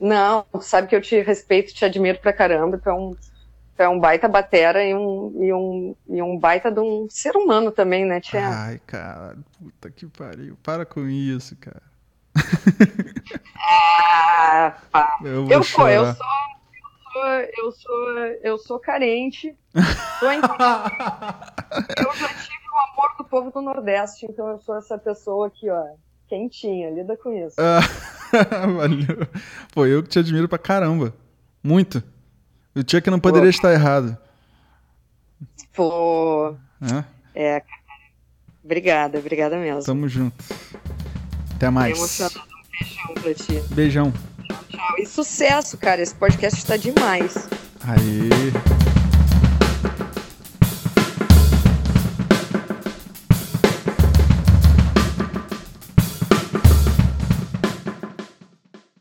Não, 0.00 0.46
sabe 0.62 0.88
que 0.88 0.96
eu 0.96 1.02
te 1.02 1.20
respeito, 1.20 1.74
te 1.74 1.84
admiro 1.84 2.18
pra 2.18 2.32
caramba, 2.32 2.78
tu 2.78 2.88
é 2.88 2.94
um, 2.94 3.14
tu 3.76 3.82
é 3.82 3.88
um 3.88 4.00
baita 4.00 4.26
batera 4.26 4.82
e 4.82 4.94
um, 4.94 5.32
e, 5.40 5.52
um, 5.52 5.96
e 6.08 6.22
um 6.22 6.38
baita 6.38 6.70
de 6.70 6.80
um 6.80 7.06
ser 7.10 7.36
humano 7.36 7.70
também, 7.70 8.06
né, 8.06 8.18
Tia? 8.18 8.48
Ai, 8.48 8.80
cara, 8.86 9.36
puta 9.58 9.90
que 9.90 10.06
pariu. 10.06 10.56
Para 10.62 10.86
com 10.86 11.06
isso, 11.06 11.54
cara. 11.56 11.82
ah, 13.56 14.74
pá. 14.90 15.18
Eu, 15.22 15.44
vou 15.44 15.52
eu, 15.52 15.60
pô, 15.60 15.86
eu 15.86 16.06
sou 16.14 16.26
eu 17.56 17.72
sou, 17.72 18.18
eu 18.42 18.58
sou 18.58 18.78
carente. 18.78 19.56
Tô 20.20 20.30
em... 20.30 20.36
eu 20.38 22.14
já 22.14 22.28
tive 22.28 22.68
o 22.72 22.92
amor 22.92 23.16
do 23.18 23.24
povo 23.24 23.50
do 23.50 23.62
Nordeste, 23.62 24.26
então 24.26 24.48
eu 24.48 24.58
sou 24.58 24.76
essa 24.76 24.98
pessoa 24.98 25.48
aqui, 25.48 25.68
ó, 25.70 25.84
quentinha, 26.28 26.90
lida 26.90 27.16
com 27.16 27.32
isso. 27.32 27.56
Ah, 27.58 27.80
valeu. 28.66 29.26
Pô, 29.74 29.86
eu 29.86 30.02
que 30.02 30.08
te 30.08 30.18
admiro 30.18 30.48
pra 30.48 30.58
caramba. 30.58 31.14
Muito. 31.62 32.02
O 32.74 32.82
que 32.82 33.10
não 33.10 33.20
poderia 33.20 33.50
Pô. 33.50 33.50
estar 33.50 33.72
errado. 33.72 34.16
Pô. 35.74 36.56
É? 37.34 37.56
é. 37.56 37.62
Obrigada, 38.64 39.18
obrigada 39.18 39.56
mesmo. 39.56 39.84
Tamo 39.84 40.08
junto. 40.08 40.42
Até 41.56 41.68
mais. 41.68 41.98
Beijão 41.98 43.14
pra 43.14 43.34
ti. 43.34 43.62
Beijão. 43.74 44.12
E 44.98 45.06
sucesso, 45.06 45.76
cara. 45.76 46.02
Esse 46.02 46.14
podcast 46.14 46.58
está 46.58 46.76
demais. 46.76 47.48
Aí. 47.84 48.30